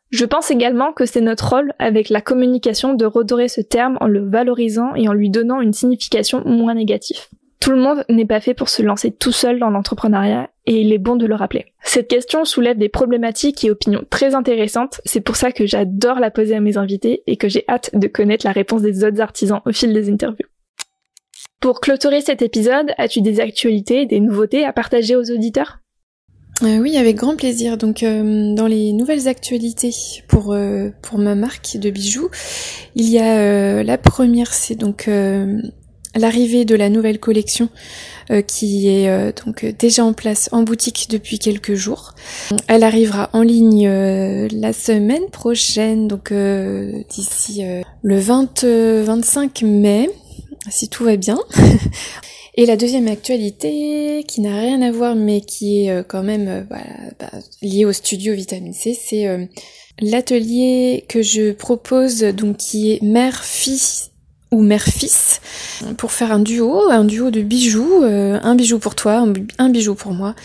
Je 0.09 0.25
pense 0.25 0.51
également 0.51 0.93
que 0.93 1.05
c'est 1.05 1.21
notre 1.21 1.49
rôle 1.49 1.73
avec 1.79 2.09
la 2.09 2.21
communication 2.21 2.93
de 2.93 3.05
redorer 3.05 3.49
ce 3.49 3.61
terme 3.61 3.97
en 3.99 4.07
le 4.07 4.25
valorisant 4.27 4.95
et 4.95 5.09
en 5.09 5.13
lui 5.13 5.29
donnant 5.29 5.59
une 5.59 5.73
signification 5.73 6.43
moins 6.45 6.75
négative. 6.75 7.27
Tout 7.59 7.71
le 7.71 7.81
monde 7.81 8.05
n'est 8.07 8.25
pas 8.25 8.39
fait 8.39 8.53
pour 8.53 8.69
se 8.69 8.81
lancer 8.81 9.11
tout 9.11 9.33
seul 9.33 9.59
dans 9.59 9.69
l'entrepreneuriat 9.69 10.49
et 10.65 10.79
il 10.79 10.93
est 10.93 10.99
bon 10.99 11.15
de 11.15 11.25
le 11.25 11.35
rappeler. 11.35 11.65
Cette 11.83 12.07
question 12.07 12.45
soulève 12.45 12.77
des 12.77 12.87
problématiques 12.87 13.65
et 13.65 13.71
opinions 13.71 14.05
très 14.09 14.35
intéressantes, 14.35 15.01
c'est 15.03 15.21
pour 15.21 15.35
ça 15.35 15.51
que 15.51 15.65
j'adore 15.65 16.19
la 16.19 16.31
poser 16.31 16.55
à 16.55 16.61
mes 16.61 16.77
invités 16.77 17.23
et 17.27 17.35
que 17.35 17.49
j'ai 17.49 17.65
hâte 17.67 17.89
de 17.93 18.07
connaître 18.07 18.45
la 18.45 18.53
réponse 18.53 18.83
des 18.83 19.03
autres 19.03 19.19
artisans 19.19 19.61
au 19.65 19.73
fil 19.73 19.91
des 19.91 20.09
interviews. 20.09 20.47
Pour 21.59 21.81
clôturer 21.81 22.21
cet 22.21 22.41
épisode, 22.41 22.93
as-tu 22.97 23.21
des 23.21 23.39
actualités, 23.39 24.05
des 24.05 24.19
nouveautés 24.19 24.63
à 24.63 24.71
partager 24.71 25.15
aux 25.15 25.31
auditeurs? 25.31 25.79
Euh, 26.63 26.77
oui, 26.79 26.97
avec 26.97 27.17
grand 27.17 27.35
plaisir. 27.35 27.77
Donc, 27.77 28.03
euh, 28.03 28.53
dans 28.55 28.67
les 28.67 28.93
nouvelles 28.93 29.27
actualités 29.27 29.93
pour 30.27 30.53
euh, 30.53 30.89
pour 31.01 31.19
ma 31.19 31.35
marque 31.35 31.77
de 31.77 31.89
bijoux, 31.89 32.29
il 32.95 33.09
y 33.09 33.19
a 33.19 33.83
la 33.83 33.97
première, 33.97 34.53
c'est 34.53 34.75
donc 34.75 35.09
l'arrivée 36.15 36.65
de 36.65 36.75
la 36.75 36.89
nouvelle 36.89 37.19
collection 37.19 37.69
qui 38.47 38.89
est 38.89 39.45
donc 39.45 39.63
déjà 39.77 40.03
en 40.03 40.13
place 40.13 40.49
en 40.51 40.63
boutique 40.63 41.07
depuis 41.09 41.39
quelques 41.39 41.75
jours. 41.75 42.15
Elle 42.67 42.83
arrivera 42.83 43.29
en 43.33 43.41
ligne 43.41 43.87
la 43.87 44.73
semaine 44.73 45.29
prochaine, 45.31 46.07
donc 46.07 46.33
d'ici 46.33 47.63
le 48.01 48.19
20 48.19 48.63
25 48.63 49.61
mai, 49.61 50.09
si 50.69 50.89
tout 50.89 51.03
va 51.03 51.17
bien. 51.17 51.37
Et 52.59 52.65
la 52.65 52.75
deuxième 52.75 53.07
actualité, 53.07 54.25
qui 54.27 54.41
n'a 54.41 54.59
rien 54.59 54.81
à 54.81 54.91
voir 54.91 55.15
mais 55.15 55.41
qui 55.41 55.83
est 55.83 55.91
euh, 55.91 56.01
quand 56.01 56.23
même 56.23 56.47
euh, 56.47 56.61
bah, 56.67 57.27
liée 57.61 57.85
au 57.85 57.93
studio 57.93 58.33
Vitamine 58.33 58.73
C, 58.73 58.97
c'est 58.99 59.27
euh, 59.27 59.45
l'atelier 59.99 61.05
que 61.07 61.21
je 61.21 61.51
propose, 61.51 62.21
donc 62.21 62.57
qui 62.57 62.91
est 62.91 63.03
mère-fils 63.03 64.09
ou 64.51 64.63
mère-fils, 64.63 65.39
pour 65.97 66.11
faire 66.11 66.31
un 66.31 66.39
duo, 66.39 66.89
un 66.89 67.03
duo 67.03 67.29
de 67.29 67.41
bijoux, 67.41 68.01
un 68.03 68.55
bijou 68.55 68.79
pour 68.79 68.95
toi, 68.95 69.25
un, 69.57 69.69
bijou 69.69 69.93
pour 69.93 70.13
moi, 70.13 70.35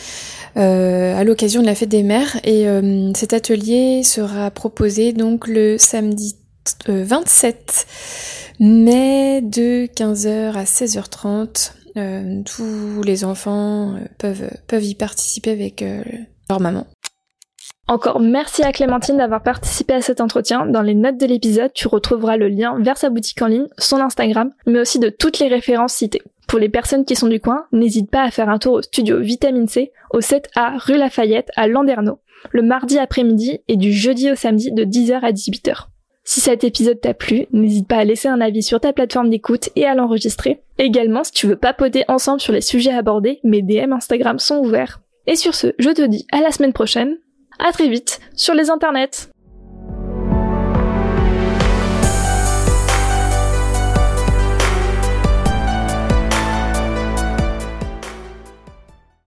à 0.57 1.22
l'occasion 1.22 1.61
de 1.61 1.66
la 1.66 1.77
fête 1.77 1.90
des 1.90 2.03
mères. 2.03 2.40
Et 2.42 2.66
cet 3.14 3.33
atelier 3.33 4.03
sera 4.03 4.51
proposé 4.51 5.12
donc 5.12 5.46
le 5.46 5.79
samedi 5.79 6.35
27 6.88 7.87
mai 8.59 9.40
de 9.40 9.87
15h 9.87 10.55
à 10.55 10.64
16h30 10.64 11.75
euh, 11.96 12.42
tous 12.44 13.02
les 13.02 13.24
enfants 13.24 13.94
euh, 13.94 13.98
peuvent, 14.18 14.50
peuvent 14.66 14.85
y 14.85 14.94
participer 14.94 15.50
avec 15.50 15.83
euh, 15.83 16.02
leur 16.48 16.61
maman. 16.61 16.87
Encore 17.88 18.20
merci 18.20 18.62
à 18.62 18.72
Clémentine 18.72 19.18
d'avoir 19.18 19.42
participé 19.42 19.94
à 19.94 20.02
cet 20.02 20.20
entretien. 20.20 20.66
Dans 20.66 20.83
les 20.83 20.94
notes 20.94 21.18
de 21.18 21.26
l'épisode, 21.26 21.72
tu 21.74 21.88
retrouveras 21.88 22.37
le 22.37 22.48
lien 22.48 22.78
vers 22.81 22.96
sa 22.96 23.11
boutique 23.11 23.42
en 23.42 23.48
ligne, 23.48 23.66
son 23.76 23.98
Instagram, 24.00 24.50
mais 24.66 24.81
aussi 24.81 24.98
de 24.98 25.11
toutes 25.11 25.40
les 25.40 25.48
références 25.48 25.94
citées. 25.94 26.22
Pour 26.48 26.59
les 26.59 26.68
personnes 26.68 27.05
qui 27.05 27.16
sont 27.16 27.28
du 27.28 27.40
coin, 27.40 27.66
n'hésite 27.72 28.11
pas 28.11 28.22
à 28.22 28.31
faire 28.31 28.48
un 28.48 28.59
tour 28.59 28.74
au 28.74 28.83
studio 28.83 29.20
Vitamine 29.20 29.68
C, 29.68 29.92
au 30.12 30.20
7A 30.20 30.78
rue 30.78 30.96
Lafayette 30.96 31.50
à 31.57 31.66
Landerneau, 31.66 32.20
le 32.50 32.62
mardi 32.62 32.98
après-midi 32.98 33.61
et 33.68 33.76
du 33.76 33.92
jeudi 33.92 34.31
au 34.31 34.37
samedi 34.37 34.72
de 34.72 34.85
10h 34.85 35.20
à 35.20 35.33
18h. 35.33 35.87
Si 36.24 36.40
cet 36.40 36.62
épisode 36.62 37.00
t'a 37.00 37.14
plu, 37.14 37.46
n'hésite 37.50 37.88
pas 37.88 37.96
à 37.96 38.04
laisser 38.04 38.28
un 38.28 38.40
avis 38.40 38.62
sur 38.62 38.80
ta 38.80 38.92
plateforme 38.92 39.30
d'écoute 39.30 39.70
et 39.74 39.85
à 39.85 39.94
l'enregistrer. 39.94 40.62
Également, 40.78 41.24
si 41.24 41.32
tu 41.32 41.48
veux 41.48 41.56
papoter 41.56 42.04
ensemble 42.08 42.40
sur 42.40 42.52
les 42.52 42.61
sujets 42.61 42.92
abordés, 42.92 43.40
mes 43.42 43.62
DM 43.62 43.92
Instagram 43.92 44.38
sont 44.38 44.58
ouverts. 44.58 45.00
Et 45.26 45.37
sur 45.37 45.54
ce, 45.54 45.68
je 45.78 45.90
te 45.90 46.02
dis 46.06 46.26
à 46.30 46.40
la 46.40 46.52
semaine 46.52 46.72
prochaine. 46.72 47.18
À 47.58 47.72
très 47.72 47.88
vite 47.88 48.20
sur 48.35 48.54
les 48.54 48.70
internets. 48.70 49.31